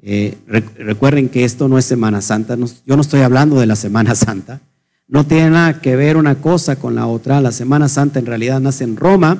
[0.00, 0.36] eh,
[0.76, 4.60] recuerden que esto no es Semana Santa, yo no estoy hablando de la Semana Santa,
[5.08, 8.60] no tiene nada que ver una cosa con la otra, la Semana Santa en realidad
[8.60, 9.38] nace en Roma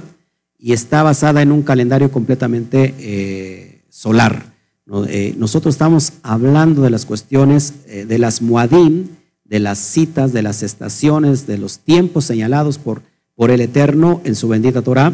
[0.59, 4.55] y está basada en un calendario completamente eh, solar.
[5.09, 9.09] Eh, nosotros estamos hablando de las cuestiones de las muadim,
[9.45, 13.03] de las citas, de las estaciones, de los tiempos señalados por,
[13.35, 15.13] por el Eterno en su bendita Torah,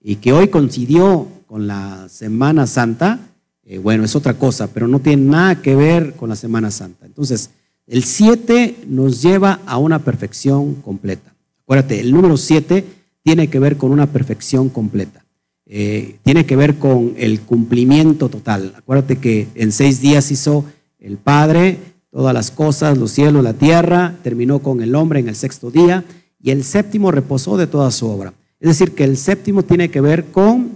[0.00, 3.20] y que hoy coincidió con la Semana Santa,
[3.66, 7.06] eh, bueno, es otra cosa, pero no tiene nada que ver con la Semana Santa.
[7.06, 7.50] Entonces,
[7.86, 11.34] el 7 nos lleva a una perfección completa.
[11.62, 12.84] Acuérdate, el número 7
[13.22, 15.24] tiene que ver con una perfección completa.
[15.66, 18.74] Eh, tiene que ver con el cumplimiento total.
[18.76, 20.64] Acuérdate que en seis días hizo
[20.98, 21.78] el Padre
[22.10, 26.04] todas las cosas, los cielos, la tierra, terminó con el hombre en el sexto día
[26.40, 28.34] y el séptimo reposó de toda su obra.
[28.60, 30.70] Es decir, que el séptimo tiene que ver con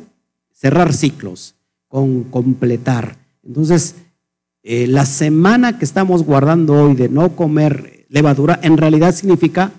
[0.52, 1.54] cerrar ciclos,
[1.88, 3.16] con completar.
[3.42, 3.96] Entonces,
[4.62, 9.72] eh, la semana que estamos guardando hoy de no comer levadura, en realidad significa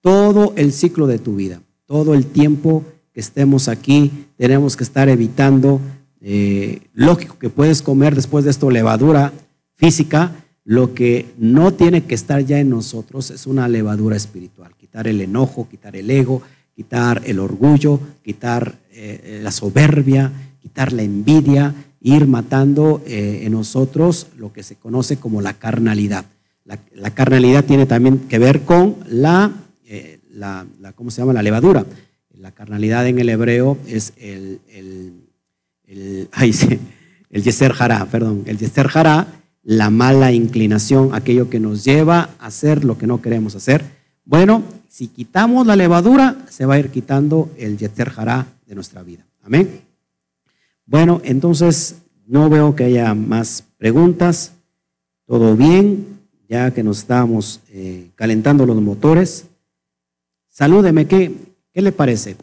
[0.00, 2.84] todo el ciclo de tu vida, todo el tiempo
[3.14, 5.80] estemos aquí, tenemos que estar evitando,
[6.20, 9.32] eh, lógico que puedes comer después de esto levadura
[9.74, 15.08] física, lo que no tiene que estar ya en nosotros es una levadura espiritual, quitar
[15.08, 16.42] el enojo, quitar el ego,
[16.76, 20.30] quitar el orgullo, quitar eh, la soberbia,
[20.60, 26.26] quitar la envidia, ir matando eh, en nosotros lo que se conoce como la carnalidad.
[26.64, 29.52] La, carnalidad tiene también que ver con la,
[30.38, 31.32] la, ¿cómo se llama?
[31.32, 31.84] La levadura.
[32.34, 35.24] La carnalidad en el hebreo es el, el,
[35.86, 36.28] el,
[37.30, 39.26] el yeser hará, perdón, el yeser hará,
[39.64, 43.84] la mala inclinación, aquello que nos lleva a hacer lo que no queremos hacer.
[44.24, 49.02] Bueno, si quitamos la levadura, se va a ir quitando el yeser hará de nuestra
[49.02, 49.26] vida.
[49.42, 49.87] Amén.
[50.88, 54.54] Bueno, entonces no veo que haya más preguntas.
[55.26, 56.18] Todo bien,
[56.48, 59.44] ya que nos estamos eh, calentando los motores.
[60.48, 61.34] Salúdeme, ¿qué,
[61.74, 62.36] ¿Qué le parece?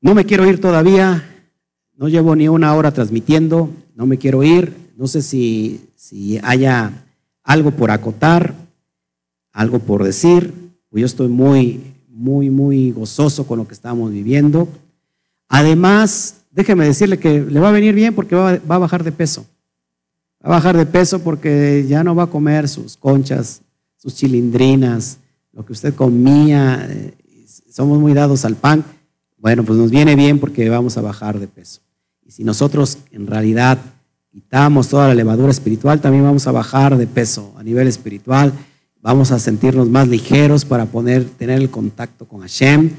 [0.00, 1.46] No me quiero ir todavía,
[1.96, 7.04] no llevo ni una hora transmitiendo, no me quiero ir, no sé si, si haya
[7.44, 8.52] algo por acotar,
[9.52, 10.52] algo por decir,
[10.90, 14.68] pues yo estoy muy, muy, muy gozoso con lo que estamos viviendo.
[15.48, 19.46] Además, déjeme decirle que le va a venir bien porque va, a bajar de peso.
[20.44, 23.62] Va a bajar de peso porque ya no va a comer sus conchas,
[23.96, 25.18] sus chilindrinas,
[25.52, 27.14] lo que usted comía eh,
[27.70, 28.84] somos muy dados al pan,
[29.36, 31.80] bueno, pues nos viene bien porque vamos a bajar de peso.
[32.26, 33.78] Y si nosotros en realidad
[34.32, 38.52] quitamos toda la levadura espiritual, también vamos a bajar de peso a nivel espiritual,
[39.00, 42.90] vamos a sentirnos más ligeros para poder tener el contacto con Hashem,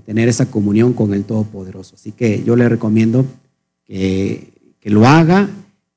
[0.00, 1.96] tener esa comunión con el Todopoderoso.
[1.96, 3.24] Así que yo le recomiendo
[3.84, 4.52] que,
[4.84, 5.48] lo haga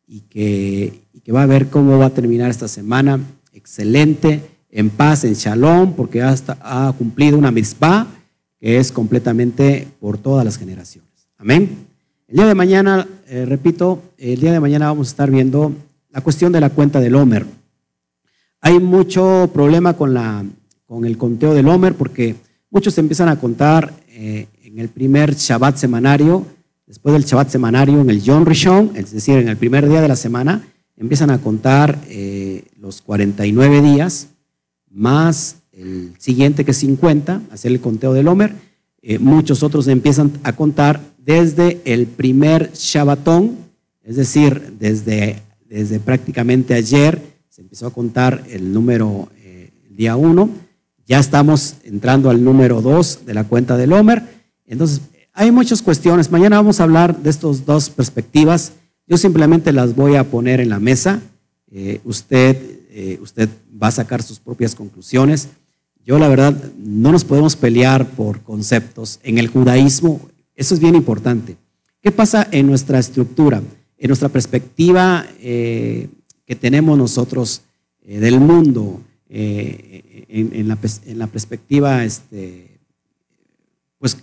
[0.08, 3.20] y que, y que va a ver cómo va a terminar esta semana.
[3.54, 4.42] Excelente,
[4.72, 8.08] en paz, en shalom, porque hasta ha cumplido una mitzvah
[8.60, 11.10] que es completamente por todas las generaciones.
[11.38, 11.88] Amén.
[12.28, 15.74] El día de mañana, eh, repito, el día de mañana vamos a estar viendo
[16.10, 17.46] la cuestión de la cuenta del Homer.
[18.60, 20.44] Hay mucho problema con, la,
[20.86, 22.36] con el conteo del Homer porque
[22.70, 26.46] muchos empiezan a contar eh, en el primer Shabbat semanario,
[26.86, 30.08] después del Shabbat semanario, en el Yom Rishon, es decir, en el primer día de
[30.08, 34.30] la semana, empiezan a contar eh, los 49 días
[34.90, 38.54] más el siguiente que es 50, hacer el conteo del Homer.
[39.02, 43.58] Eh, muchos otros empiezan a contar desde el primer Shabbatón,
[44.04, 50.50] es decir, desde, desde prácticamente ayer se empezó a contar el número eh, día 1,
[51.08, 54.24] ya estamos entrando al número 2 de la cuenta del Homer.
[54.66, 55.02] Entonces,
[55.34, 56.30] hay muchas cuestiones.
[56.32, 58.74] Mañana vamos a hablar de estas dos perspectivas.
[59.08, 61.22] Yo simplemente las voy a poner en la mesa.
[61.72, 63.50] Eh, usted, usted
[63.82, 65.50] va a sacar sus propias conclusiones.
[66.06, 69.20] yo la verdad, no nos podemos pelear por conceptos.
[69.24, 70.22] En el judaísmo,
[70.56, 71.58] eso es bien importante.
[72.02, 73.62] ¿Qué pasa en nuestra estructura,
[73.98, 76.08] en nuestra perspectiva eh,
[76.46, 77.62] que tenemos nosotros
[78.06, 82.80] eh, del mundo, eh, en, la, perspectiva, este,
[83.98, 84.18] pues,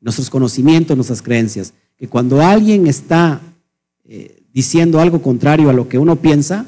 [0.00, 1.74] nuestros conocimientos, nuestras creencias?
[1.96, 3.40] Que cuando alguien está
[4.52, 6.66] diciendo algo contrario a lo que uno piensa,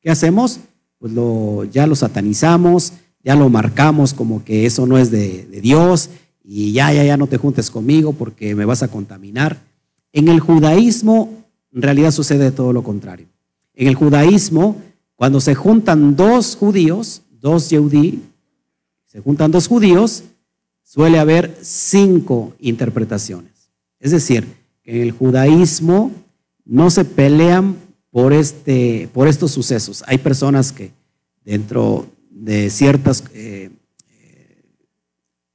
[0.00, 0.60] ¿qué hacemos?
[0.98, 5.60] Pues lo, ya lo satanizamos, ya lo marcamos como que eso no es de, de
[5.60, 6.10] Dios
[6.44, 9.58] y ya, ya, ya no te juntes conmigo porque me vas a contaminar.
[10.12, 13.26] En el judaísmo, en realidad sucede todo lo contrario.
[13.74, 14.76] En el judaísmo,
[15.16, 18.22] cuando se juntan dos judíos, dos yehudí,
[19.06, 20.24] se juntan dos judíos,
[20.82, 23.70] suele haber cinco interpretaciones.
[24.00, 24.46] Es decir,
[24.84, 26.12] en el judaísmo
[26.64, 27.76] no se pelean
[28.10, 30.04] por, este, por estos sucesos.
[30.06, 30.92] Hay personas que
[31.44, 33.70] dentro de ciertas, eh,
[34.08, 34.62] eh,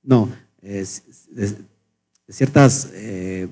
[0.04, 0.30] no,
[0.62, 0.86] de,
[2.28, 3.48] ciertas eh,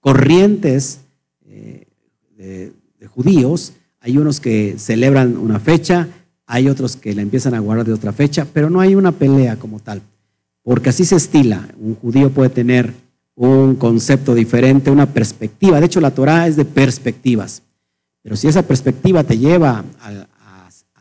[0.00, 1.00] corrientes
[1.44, 2.72] de,
[3.06, 6.08] judíos, hay unos que celebran una fecha,
[6.46, 9.56] hay otros que la empiezan a guardar de otra fecha, pero no hay una pelea
[9.56, 10.02] como tal,
[10.62, 11.66] porque así se estila.
[11.80, 12.92] Un judío puede tener
[13.34, 15.80] un concepto diferente, una perspectiva.
[15.80, 17.62] De hecho, la Torah es de perspectivas.
[18.20, 20.26] Pero si esa perspectiva te lleva a,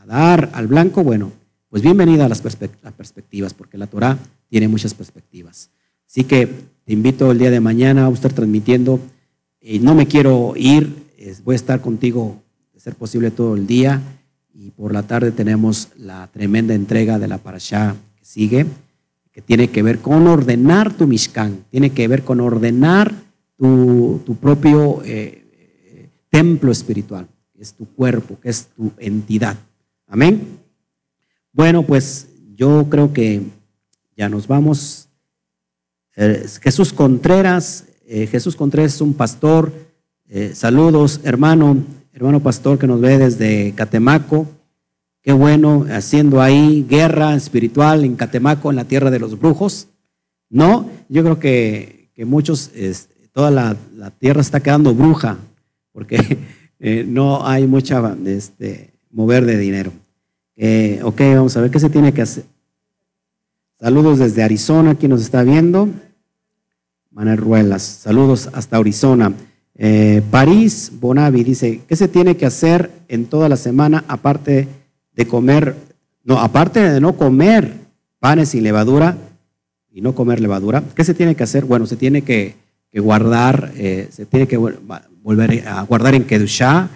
[0.05, 1.31] dar al blanco, bueno,
[1.69, 5.69] pues bienvenida a las, perspectivas, porque la Torah tiene muchas perspectivas.
[6.07, 6.47] Así que
[6.85, 9.01] te invito el día de mañana a estar transmitiendo.
[9.59, 11.03] y no me quiero ir,
[11.43, 12.42] voy a estar contigo,
[12.83, 14.01] ser posible, todo el día.
[14.53, 18.65] Y por la tarde tenemos la tremenda entrega de la parashá que sigue
[19.33, 23.13] que tiene que ver con ordenar tu Mishkan, tiene que ver con ordenar
[23.57, 29.57] tu, propio eh, eh, templo espiritual, que es tu cuerpo, que es tu entidad.
[30.07, 30.59] Amén.
[31.51, 33.41] Bueno, pues yo creo que
[34.15, 35.09] ya nos vamos.
[36.15, 39.73] Eh, Jesús Contreras, Jesús Contreras es un pastor.
[40.53, 41.77] saludos, hermano,
[42.13, 44.47] hermano pastor que nos ve desde Catemaco.
[45.21, 49.87] Qué bueno, haciendo ahí guerra espiritual en Catemaco, en la tierra de los brujos.
[50.49, 52.71] No, yo creo que, muchos,
[53.31, 53.75] toda la,
[54.19, 55.37] tierra está quedando bruja,
[55.91, 56.37] porque
[56.79, 59.91] eh, no hay mucha este, mover de dinero.
[60.55, 62.43] Eh, ok, vamos a ver qué se tiene que hacer.
[63.79, 65.89] Saludos desde Arizona, quien nos está viendo.
[67.11, 69.33] Manuel Ruelas, saludos hasta Arizona.
[69.75, 74.67] Eh, París Bonavi dice, ¿qué se tiene que hacer en toda la semana aparte
[75.15, 75.75] de comer,
[76.23, 77.73] no, aparte de no comer
[78.19, 79.17] panes sin levadura
[79.91, 81.65] y no comer levadura, ¿qué se tiene que hacer?
[81.65, 82.55] Bueno, se tiene que,
[82.93, 86.89] guardar, eh, se tiene que volver a guardar en Kedushá,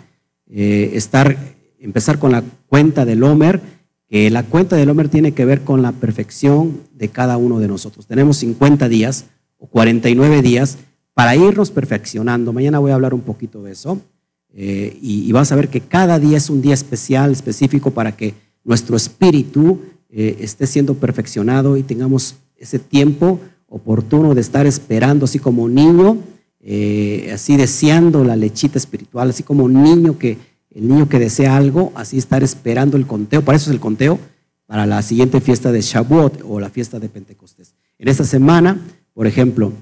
[0.47, 1.35] eh, estar,
[1.79, 3.59] empezar con la cuenta del Homer,
[4.07, 7.67] que la cuenta del Homer tiene que ver con la perfección de cada uno de
[7.67, 8.05] nosotros.
[8.05, 9.25] Tenemos 50 días
[9.57, 10.77] o 49 días
[11.17, 12.53] para irnos perfeccionando.
[12.53, 13.99] Mañana voy a hablar un poquito de eso.
[14.53, 18.35] Eh, y, vas a ver que cada día es un día especial, específico para que
[18.63, 25.39] nuestro espíritu eh, esté siendo perfeccionado y tengamos ese tiempo oportuno de estar esperando, así
[25.39, 26.19] como niño,
[26.61, 30.37] eh, así deseando la lechita espiritual, así como niño que,
[30.69, 34.19] el niño que desea algo, así estar esperando el conteo, para eso es el conteo,
[34.67, 37.73] para la siguiente fiesta de Shavuot o la fiesta de Pentecostés.
[37.97, 38.79] En esta semana,
[39.15, 39.73] por ejemplo,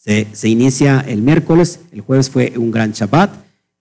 [0.00, 3.30] se, se inicia el miércoles, el jueves fue un gran Shabbat,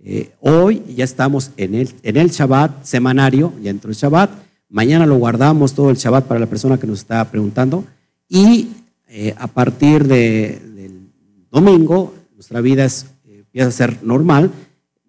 [0.02, 4.32] eh, hoy ya estamos en el, en el Shabbat semanario, ya entró el Shabbat.
[4.70, 7.84] Mañana lo guardamos todo el Shabbat para la persona que nos está preguntando.
[8.30, 8.70] Y
[9.10, 11.10] eh, a partir del
[11.52, 14.52] domingo, nuestra vida es, eh, empieza a ser normal,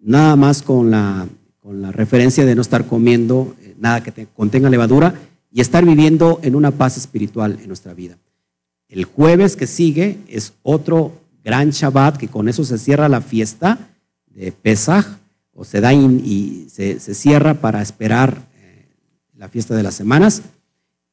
[0.01, 1.27] nada más con la,
[1.61, 5.15] con la referencia de no estar comiendo nada que contenga levadura
[5.51, 8.17] y estar viviendo en una paz espiritual en nuestra vida.
[8.91, 11.13] El jueves que sigue es otro
[11.45, 13.79] gran Shabbat, que con eso se cierra la fiesta
[14.27, 15.05] de Pesaj,
[15.53, 18.85] o se da y se, cierra para esperar eh,
[19.37, 20.41] la fiesta de las semanas.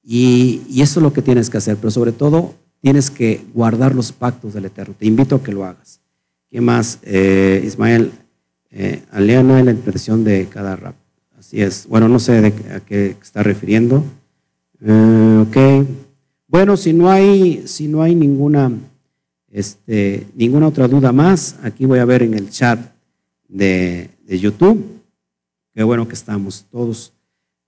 [0.02, 4.10] Y, eso es lo que tienes que hacer, pero sobre todo tienes que guardar los
[4.10, 4.94] pactos del Eterno.
[4.98, 6.00] Te invito a que lo hagas.
[6.50, 6.98] ¿Qué más?
[7.02, 8.10] Eh, Ismael,
[8.70, 10.96] eh, Aleana la impresión de cada rap.
[11.38, 11.86] Así es.
[11.86, 14.02] Bueno, no sé a qué está refiriendo.
[14.80, 16.07] Eh, ok.
[16.50, 18.72] Bueno, si no hay, si no hay ninguna,
[19.50, 22.80] este, ninguna otra duda más, aquí voy a ver en el chat
[23.48, 24.82] de, YouTube.
[25.74, 27.12] Qué bueno que estamos todos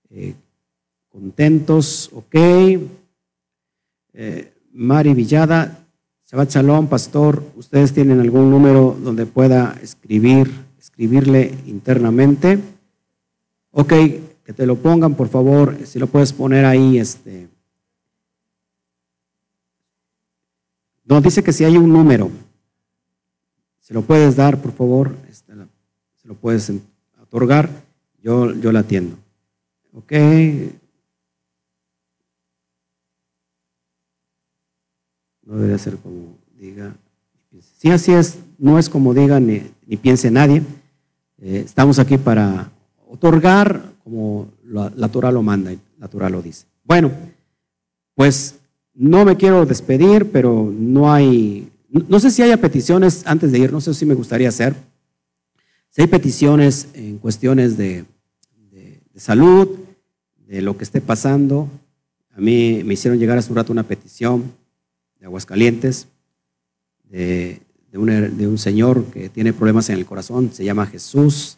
[0.09, 0.33] eh,
[1.09, 2.09] contentos.
[2.11, 2.35] Ok.
[4.13, 5.85] Eh, Mari Villada,
[6.25, 7.43] Shabbat Shalom, pastor.
[7.55, 12.57] ¿Ustedes tienen algún número donde pueda escribir, escribirle internamente?
[13.69, 13.93] Ok,
[14.43, 17.50] que te lo pongan, por favor, si lo puedes poner ahí, este.
[21.11, 22.31] Nos dice que si hay un número,
[23.81, 25.51] se lo puedes dar, por favor, este,
[26.15, 26.71] se lo puedes
[27.21, 27.69] otorgar,
[28.23, 29.17] yo, yo la atiendo.
[29.93, 30.13] Ok.
[35.43, 36.95] No debería ser como diga.
[37.77, 40.63] Si así es, no es como diga ni, ni piense nadie.
[41.39, 42.71] Eh, estamos aquí para
[43.09, 46.67] otorgar como la, la Torah lo manda y la Torah lo dice.
[46.85, 47.11] Bueno,
[48.15, 48.60] pues
[48.93, 53.71] no me quiero despedir, pero no hay, no sé si haya peticiones antes de ir,
[53.71, 54.75] no sé si me gustaría hacer.
[55.89, 58.05] Si hay peticiones en cuestiones de,
[59.15, 59.77] salud,
[60.47, 61.69] de lo que esté pasando,
[62.33, 64.51] a mí me hicieron llegar hace un rato una petición
[65.19, 66.07] de Aguascalientes,
[67.09, 67.61] de,
[67.93, 71.57] un, señor que tiene problemas en el corazón, se llama Jesús.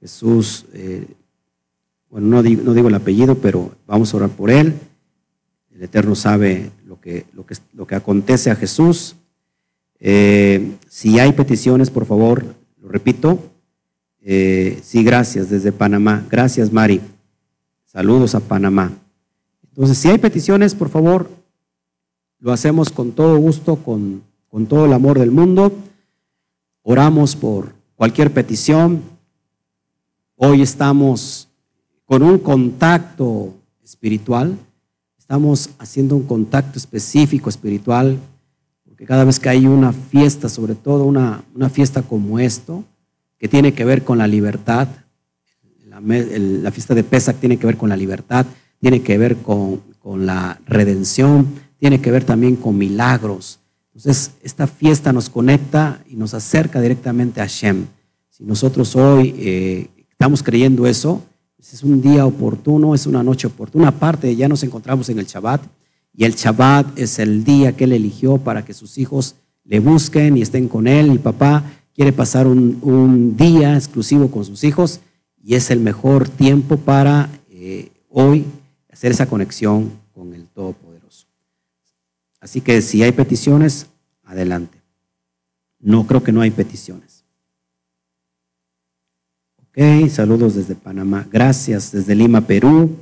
[0.00, 1.06] Jesús, eh,
[2.10, 4.74] bueno, no digo, el apellido, pero vamos a orar por él.
[5.76, 9.16] El Eterno sabe lo que, lo que, lo que acontece a Jesús.
[10.00, 12.46] Eh, si hay peticiones, por favor,
[12.80, 13.38] lo repito.
[14.22, 16.24] Eh, sí, gracias, desde Panamá.
[16.30, 17.02] Gracias, Mari.
[17.84, 18.90] Saludos a Panamá.
[19.68, 21.28] Entonces, si hay peticiones, por favor,
[22.38, 25.74] lo hacemos con todo gusto, con, con todo el amor del mundo.
[26.84, 29.02] Oramos por cualquier petición.
[30.36, 31.48] Hoy estamos
[32.06, 33.52] con un contacto
[33.84, 34.56] espiritual.
[35.26, 38.16] Estamos haciendo un contacto específico espiritual
[38.96, 42.84] que cada vez que hay una fiesta, sobre todo una, una fiesta como esto,
[43.36, 44.86] que tiene que ver con la libertad,
[45.88, 48.46] la, fiesta de Pesach tiene que ver con la libertad,
[48.80, 51.48] tiene que ver con, con la redención,
[51.80, 53.58] tiene que ver también con milagros.
[53.96, 57.86] Entonces, esta fiesta nos conecta y nos acerca directamente a Shem.
[58.30, 61.20] Si nosotros hoy eh, estamos creyendo eso,
[61.58, 63.88] es un día oportuno, es una noche oportuna.
[63.88, 65.62] Aparte, ya nos encontramos en el Shabbat,
[66.16, 70.36] y el Shabbat es el día que él eligió para que sus hijos le busquen
[70.36, 71.12] y estén con él.
[71.12, 71.62] Y papá
[71.94, 75.00] quiere pasar un, día exclusivo con sus hijos
[75.42, 78.44] y es el mejor tiempo para eh, hoy
[78.90, 81.26] hacer esa conexión con el Todopoderoso.
[82.40, 83.86] Así que si hay peticiones,
[84.24, 84.80] adelante.
[85.78, 87.15] No creo que no hay peticiones.
[89.76, 91.26] Ok, saludos desde Panamá.
[91.30, 92.96] Gracias desde Lima, Perú.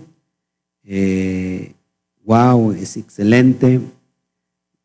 [0.82, 1.74] Eh,
[2.24, 3.80] Wow, es excelente.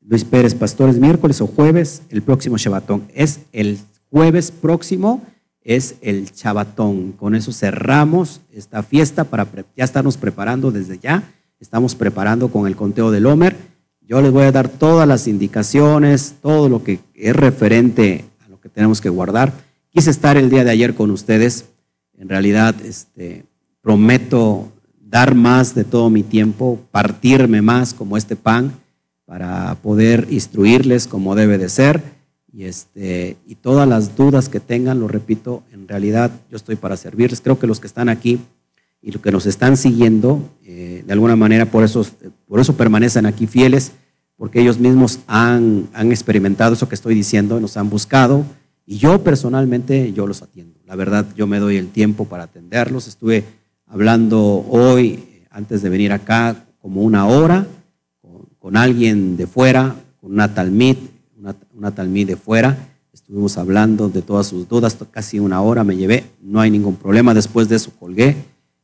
[0.01, 3.03] Luis Pérez, pastores, miércoles o jueves, el próximo Shabbatón.
[3.15, 3.79] Es el
[4.09, 5.21] jueves próximo,
[5.61, 7.13] es el Shabbatón.
[7.13, 11.31] Con eso cerramos esta fiesta para ya estarnos preparando desde ya.
[11.61, 13.55] Estamos preparando con el conteo del Homer.
[14.01, 18.59] Yo les voy a dar todas las indicaciones, todo lo que es referente a lo
[18.59, 19.53] que tenemos que guardar.
[19.91, 21.65] Quise estar el día de ayer con ustedes.
[22.19, 23.45] En realidad, este,
[23.81, 28.73] prometo dar más de todo mi tiempo, partirme más como este pan
[29.25, 32.03] para poder instruirles como debe de ser.
[32.51, 36.97] Y, este, y todas las dudas que tengan, lo repito, en realidad yo estoy para
[36.97, 37.39] servirles.
[37.39, 38.39] Creo que los que están aquí
[39.01, 42.05] y los que nos están siguiendo, eh, de alguna manera por eso,
[42.47, 43.93] por eso permanecen aquí fieles,
[44.35, 48.45] porque ellos mismos han, han experimentado eso que estoy diciendo, nos han buscado,
[48.85, 50.78] y yo personalmente yo los atiendo.
[50.89, 53.07] La verdad, yo me doy el tiempo para atenderlos.
[53.07, 53.45] Estuve
[53.85, 57.67] hablando hoy, antes de venir acá, como una hora,
[58.59, 60.97] con, alguien de fuera, con una talmid,
[61.37, 62.75] una, una talmid de fuera.
[63.13, 67.35] Estuvimos hablando de todas sus dudas, casi una hora me llevé, no hay ningún problema.
[67.35, 68.35] Después de eso colgué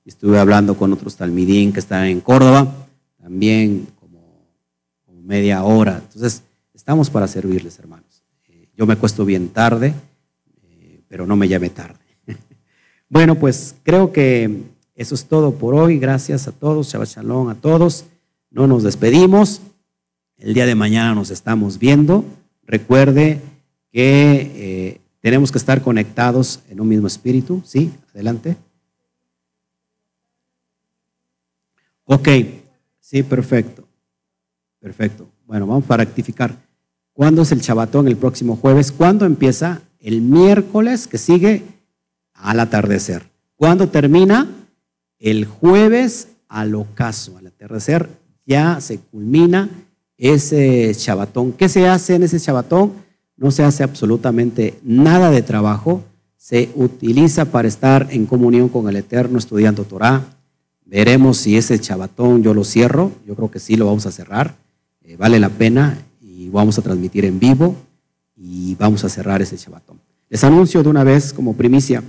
[0.05, 2.87] estuve hablando con otros talmidín que están en Córdoba,
[3.19, 4.21] también como,
[5.23, 6.01] media hora.
[6.03, 8.23] Entonces, estamos para servirles, hermanos.
[8.47, 9.95] Eh, yo me cuesto bien tarde,
[11.15, 12.03] pero no me llame tarde.
[13.09, 14.63] bueno, pues creo que
[14.95, 15.97] eso es todo por hoy.
[15.97, 16.91] Gracias a todos.
[16.91, 18.03] Shabbat Shalom a todos.
[18.51, 19.61] No nos despedimos.
[20.37, 22.25] El día de mañana nos estamos viendo.
[22.63, 23.39] Recuerde
[23.93, 27.61] que eh, tenemos que estar conectados en un mismo espíritu.
[27.63, 27.93] ¿Sí?
[28.13, 28.57] Adelante.
[32.03, 32.27] Ok.
[32.99, 33.87] Sí, perfecto.
[34.81, 35.29] Perfecto.
[35.45, 36.53] Bueno, vamos para rectificar.
[37.13, 38.91] ¿Cuándo es el Shabbatón el próximo jueves?
[38.91, 39.81] ¿Cuándo empieza?
[40.05, 41.63] El miércoles que sigue
[42.35, 43.23] al atardecer.
[43.55, 44.47] ¿Cuándo termina?
[45.17, 48.07] El jueves al ocaso, al atardecer,
[48.45, 49.67] ya se culmina
[50.15, 51.53] ese chabatón.
[51.53, 52.93] ¿Qué se hace en ese chabatón?
[53.35, 56.03] No se hace absolutamente nada de trabajo.
[56.37, 60.23] Se utiliza para estar en comunión con el Eterno estudiando Torah.
[60.85, 63.11] Veremos si ese chabatón yo lo cierro.
[63.25, 64.53] Yo creo que sí lo vamos a cerrar.
[65.01, 67.75] Eh, vale la pena y vamos a transmitir en vivo
[68.35, 69.99] y vamos a cerrar ese chabatón.
[70.29, 72.03] Les anuncio de una vez como primicia,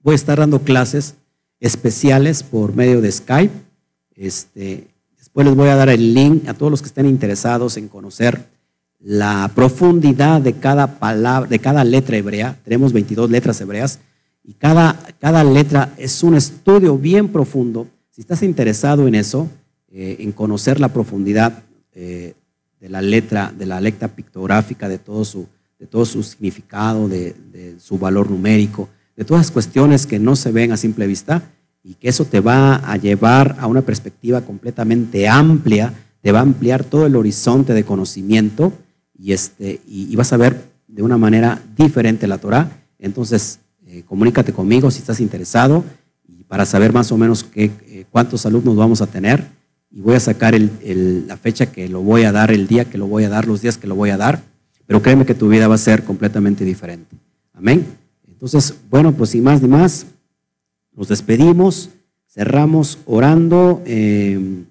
[0.00, 1.14] voy a estar dando clases
[1.60, 3.54] especiales por medio de Skype.
[4.14, 7.88] Este, después les voy a dar el link a todos los que estén interesados en
[7.88, 8.46] conocer
[9.00, 12.58] la profundidad de cada palabra, de cada letra hebrea.
[12.64, 13.98] Tenemos 22 letras hebreas
[14.44, 17.88] y cada, cada letra es un estudio bien profundo.
[18.10, 19.48] Si estás interesado en eso,
[19.90, 21.64] eh, en conocer la profundidad
[21.94, 22.34] eh,
[22.82, 25.46] de la letra, de la letra pictográfica, de todo su,
[25.78, 30.34] de todo su significado, de, de su valor numérico, de todas las cuestiones que no
[30.34, 31.42] se ven a simple vista
[31.84, 36.42] y que eso te va a llevar a una perspectiva completamente amplia, te va a
[36.42, 38.72] ampliar todo el horizonte de conocimiento
[39.16, 42.68] y, este, y, vas a ver de una manera diferente la Torah.
[42.98, 45.84] Entonces, eh, comunícate conmigo si estás interesado
[46.26, 49.61] y para saber más o menos qué, eh, cuántos alumnos vamos a tener.
[49.94, 53.06] Y voy a sacar la fecha que lo voy a dar, el día que lo
[53.06, 54.42] voy a dar, los días que lo voy a dar.
[54.86, 57.16] Pero créeme que tu vida va a ser completamente diferente.
[57.52, 57.86] Amén.
[58.26, 60.06] Entonces, bueno, pues sin más ni más,
[60.96, 61.90] nos despedimos,
[62.28, 63.82] cerramos orando.
[63.84, 64.64] Eh,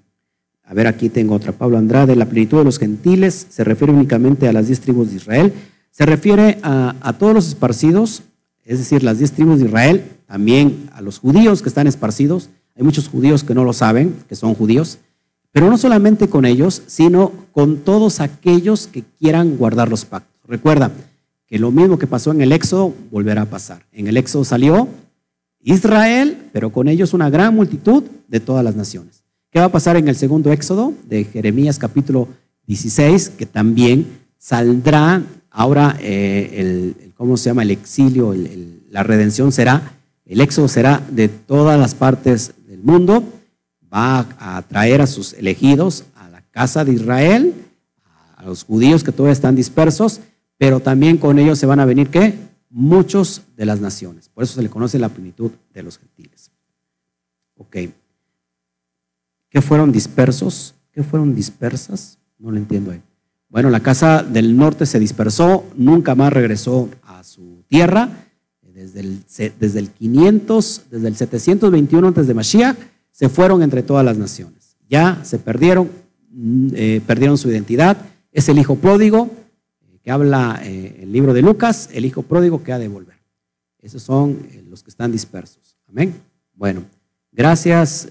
[0.63, 1.51] a ver, aquí tengo otra.
[1.51, 5.17] Pablo Andrade, la plenitud de los gentiles se refiere únicamente a las diez tribus de
[5.17, 5.53] Israel.
[5.91, 8.23] Se refiere a, todos los esparcidos,
[8.63, 12.49] es decir, las diez tribus de Israel, también a los judíos que están esparcidos.
[12.75, 14.99] Hay muchos judíos que no lo saben, que son judíos,
[15.51, 20.39] pero no solamente con ellos, sino con todos aquellos que quieran guardar los pactos.
[20.47, 20.91] Recuerda
[21.47, 23.85] que lo mismo que pasó en el Éxodo volverá a pasar.
[23.91, 24.87] En el Éxodo salió
[25.63, 29.23] Israel, pero con ellos una gran multitud de todas las naciones.
[29.51, 32.29] ¿Qué va a pasar en el segundo éxodo de Jeremías capítulo
[32.67, 33.31] 16?
[33.31, 34.07] Que también
[34.37, 37.63] saldrá ahora eh, el, ¿cómo se llama?
[37.63, 38.33] El exilio,
[38.89, 39.91] la redención será,
[40.25, 43.23] el éxodo será de todas las partes del mundo,
[43.93, 47.53] va a traer a sus elegidos a la casa de Israel,
[48.37, 50.21] a los judíos que todavía están dispersos,
[50.57, 52.37] pero también con ellos se van a venir, ¿qué?
[52.69, 54.29] Muchos de las naciones.
[54.29, 56.51] Por eso se le conoce la plenitud de los gentiles.
[57.57, 57.77] Ok.
[59.49, 60.75] ¿Qué fueron dispersos?
[60.91, 62.17] ¿Qué fueron dispersas?
[62.39, 63.01] No lo entiendo ahí.
[63.49, 68.09] Bueno, la casa del norte se dispersó, nunca más regresó a su tierra.
[68.61, 69.23] Desde el,
[69.59, 72.77] desde el 500, desde el 721 antes de Mashiach,
[73.11, 74.77] se fueron entre todas las naciones.
[74.89, 75.89] Ya se perdieron,
[76.31, 77.97] mm, eh, perdieron su identidad.
[78.31, 79.29] Es el hijo pródigo,
[79.81, 83.17] eh, que habla eh, el libro de Lucas, el hijo pródigo que ha de volver.
[83.79, 84.39] Esos son
[84.69, 85.77] los que están dispersos.
[85.87, 86.13] Amén.
[86.53, 86.83] Bueno,
[87.31, 88.07] gracias.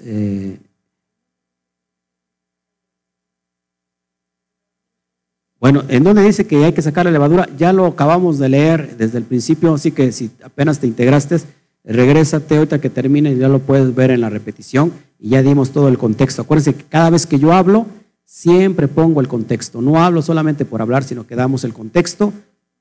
[5.61, 7.47] Bueno, ¿en dónde dice que hay que sacar la levadura?
[7.59, 11.37] Ya lo acabamos de leer desde el principio, así que si apenas te integraste,
[11.85, 15.89] regrésate ahorita que termine ya lo puedes ver en la repetición y ya dimos todo
[15.89, 16.43] el contexto.
[16.43, 17.87] Acuérdense que cada vez que yo hablo,
[18.25, 19.83] siempre pongo el contexto.
[19.83, 22.33] No hablo solamente por hablar, sino que damos el contexto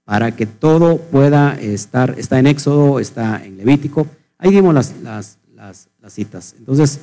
[0.06, 4.08] para que todo pueda estar, está en Éxodo, está en Levítico.
[4.38, 6.56] Ahí dimos las, las, las, citas.
[6.58, 7.02] Entonces,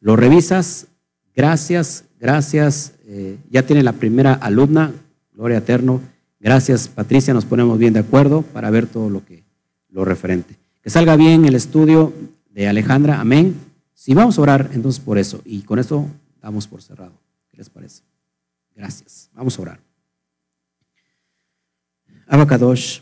[0.00, 0.86] lo revisas.
[1.36, 2.94] Gracias, gracias.
[3.06, 4.92] Eh, ya tiene la primera alumna,
[5.34, 6.00] Gloria eterno.
[6.40, 7.32] Gracias, Patricia.
[7.32, 9.44] Nos ponemos bien de acuerdo para ver todo lo que
[9.90, 10.61] lo referente.
[10.82, 12.12] Que salga bien el estudio
[12.50, 13.20] de Alejandra.
[13.20, 13.54] Amén.
[13.94, 15.40] Si vamos a orar, entonces por eso.
[15.44, 16.06] Y con esto
[16.40, 17.12] damos por cerrado.
[17.48, 18.02] ¿Qué les parece?
[18.74, 19.30] Gracias.
[19.32, 19.80] Vamos a orar.
[22.26, 23.00] Abacadosh,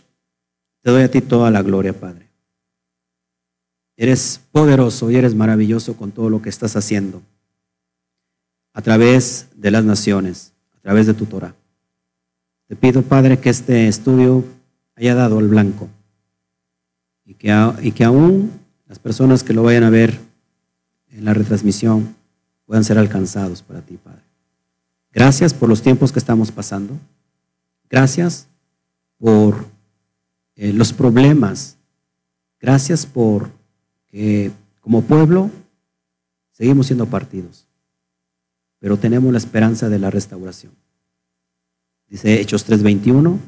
[0.83, 2.29] te doy a ti toda la gloria, Padre.
[3.97, 7.23] Eres poderoso y eres maravilloso con todo lo que estás haciendo
[8.75, 11.55] a través de las naciones, a través de tu Torah.
[12.67, 14.45] Te pido, Padre, que este estudio
[14.97, 15.89] haya dado al blanco
[17.31, 18.51] y que, y que aún
[18.89, 20.19] las personas que lo vayan a ver
[21.13, 22.17] en la retransmisión
[22.67, 24.25] puedan ser alcanzados para ti, Padre.
[25.13, 26.99] Gracias por los tiempos que estamos pasando.
[27.89, 28.49] Gracias
[29.17, 29.65] por
[30.57, 31.77] eh, los problemas.
[32.59, 33.49] Gracias por
[34.09, 34.51] que
[34.81, 35.53] como pueblo
[36.51, 37.69] seguimos siendo partidos,
[38.81, 40.73] pero tenemos la esperanza de la restauración.
[42.09, 43.39] Dice Hechos 3:21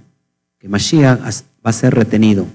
[0.59, 2.47] que Mashiach va a ser retenido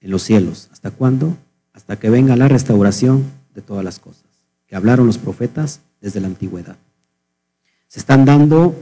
[0.00, 0.68] en los cielos.
[0.72, 1.36] ¿Hasta cuándo?
[1.72, 3.24] Hasta que venga la restauración
[3.54, 4.26] de todas las cosas
[4.66, 6.76] que hablaron los profetas desde la antigüedad.
[7.88, 8.74] Se están dando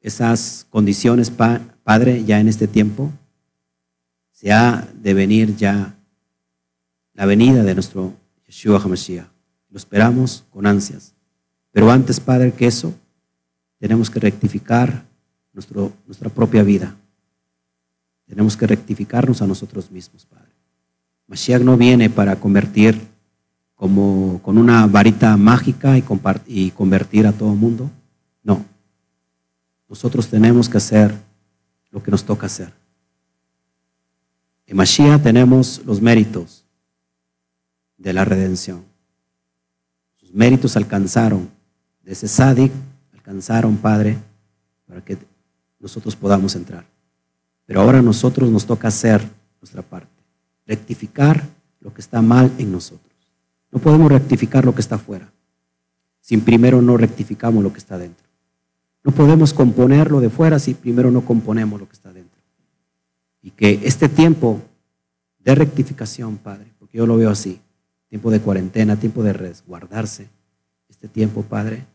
[0.00, 3.12] esas condiciones, Padre, ya en este tiempo.
[4.30, 5.96] Se ha de venir ya
[7.12, 8.14] la venida de nuestro
[8.46, 9.26] Yeshua HaMashiach.
[9.68, 11.14] Lo esperamos con ansias.
[11.72, 12.94] Pero antes, Padre, que eso,
[13.78, 15.04] tenemos que rectificar
[15.52, 16.96] nuestra propia vida.
[18.30, 20.52] Tenemos que rectificarnos a nosotros mismos, Padre.
[21.26, 22.96] Mashiach no viene para convertir
[23.74, 26.04] como con una varita mágica y,
[26.46, 27.90] y convertir a todo mundo.
[28.44, 28.64] No.
[29.88, 31.12] Nosotros tenemos que hacer
[31.90, 32.72] lo que nos toca hacer.
[34.64, 36.64] En Mashiach tenemos los méritos.
[37.98, 38.82] de la redención.
[40.16, 41.50] Sus méritos alcanzaron,
[42.02, 42.28] de ese
[43.12, 44.16] alcanzaron, Padre,
[44.86, 45.18] para que
[45.80, 46.86] nosotros podamos entrar.
[47.70, 49.22] Pero ahora a nosotros nos toca hacer
[49.60, 50.24] nuestra parte,
[50.66, 51.46] rectificar
[51.78, 53.14] lo que está mal en nosotros.
[53.70, 55.30] No podemos rectificar lo que está afuera,
[56.20, 58.26] sin primero no rectificamos lo que está dentro.
[59.04, 62.40] No podemos componerlo de fuera si primero no componemos lo que está dentro.
[63.40, 64.60] Y que este tiempo
[65.38, 67.60] de rectificación, Padre, porque yo lo veo así,
[68.08, 70.28] tiempo de cuarentena, tiempo de resguardarse,
[70.88, 71.86] este tiempo, Padre,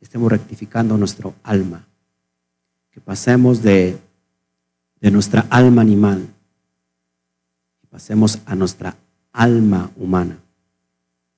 [0.00, 1.88] estemos rectificando nuestro alma,
[2.92, 3.98] que pasemos de,
[5.04, 6.26] de nuestra alma animal
[7.82, 8.96] y pasemos a nuestra
[9.34, 10.38] alma humana,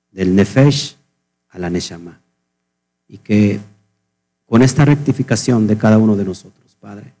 [0.09, 0.95] del nefesh
[1.49, 2.17] a la neshama,
[3.09, 3.59] y que
[4.45, 7.13] con esta rectificación de cada uno de nosotros, Padre,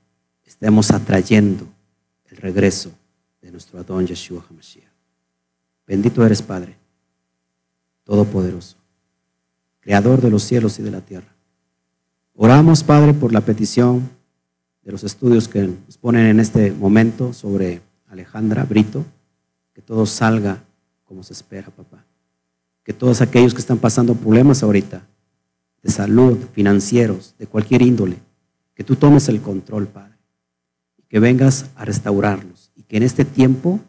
[0.45, 1.67] estemos atrayendo
[2.27, 2.93] el regreso
[3.41, 4.87] de nuestro Adón Yeshua HaMashiach.
[5.85, 6.77] Bendito eres, Padre,
[8.05, 8.77] Todopoderoso,
[9.81, 11.35] Creador de los cielos y de la tierra.
[12.35, 14.16] Oramos, Padre, por la petición
[14.87, 19.03] de los estudios que nos ponen en este momento sobre Alejandra Brito,
[19.73, 20.63] que todo salga
[21.03, 22.05] como se espera, papá.
[22.85, 25.05] Que todos aquellos que están pasando problemas ahorita,
[25.83, 28.15] de salud, financieros, de cualquier índole,
[28.75, 30.15] que tú tomes el control, Padre,
[31.09, 33.81] que vengas a restaurarlos, y que en este tiempo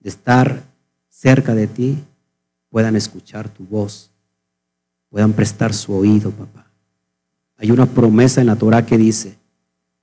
[0.00, 0.62] de estar
[1.08, 2.04] cerca de ti
[2.68, 4.10] puedan escuchar tu voz,
[5.08, 6.70] puedan prestar su oído, papá.
[7.56, 9.42] Hay una promesa en la Torah que dice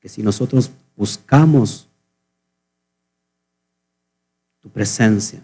[0.02, 1.88] que si nosotros buscamos
[4.60, 5.41] tu presencia,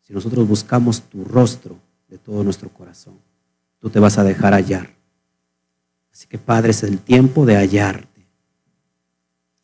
[0.00, 3.14] si nosotros buscamos tu rostro de todo nuestro corazón,
[3.78, 4.90] tú te vas a dejar hallar.
[6.12, 8.26] Así que Padre, es el tiempo de hallarte.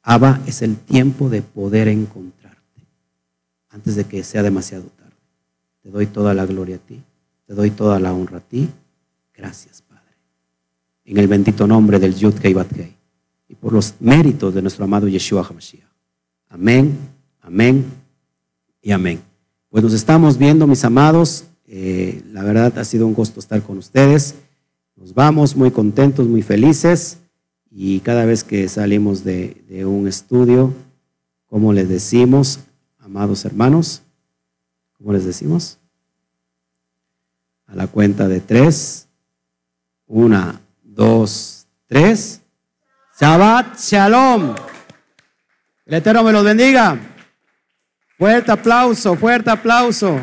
[0.03, 2.87] Abba, es el tiempo de poder encontrarte
[3.71, 5.17] antes de que sea demasiado tarde.
[5.83, 7.03] Te doy toda la gloria a ti,
[7.47, 8.71] te doy toda la honra a ti.
[9.35, 10.03] Gracias, Padre.
[11.05, 12.55] En el bendito nombre del Yud Kei
[13.49, 15.89] y por los méritos de nuestro amado Yeshua HaMashiach.
[16.49, 16.97] Amén,
[17.41, 17.85] amén
[18.83, 19.21] y amén.
[19.71, 23.79] Pues nos estamos viendo, mis amados, eh, la verdad ha sido un gusto estar con
[23.79, 24.35] ustedes.
[24.97, 27.19] Nos vamos muy contentos, muy felices
[27.71, 30.73] y cada vez que salimos de, de un estudio,
[31.47, 32.61] como les decimos,
[32.99, 34.03] amados hermanos,
[34.93, 35.79] ¿cómo les decimos?
[37.67, 39.09] A la cuenta de tres.
[40.07, 42.41] Una, dos, tres.
[43.21, 44.55] Shabbat Shalom.
[45.87, 46.97] El Eterno me los bendiga.
[48.17, 50.21] Fuerte aplauso, fuerte aplauso.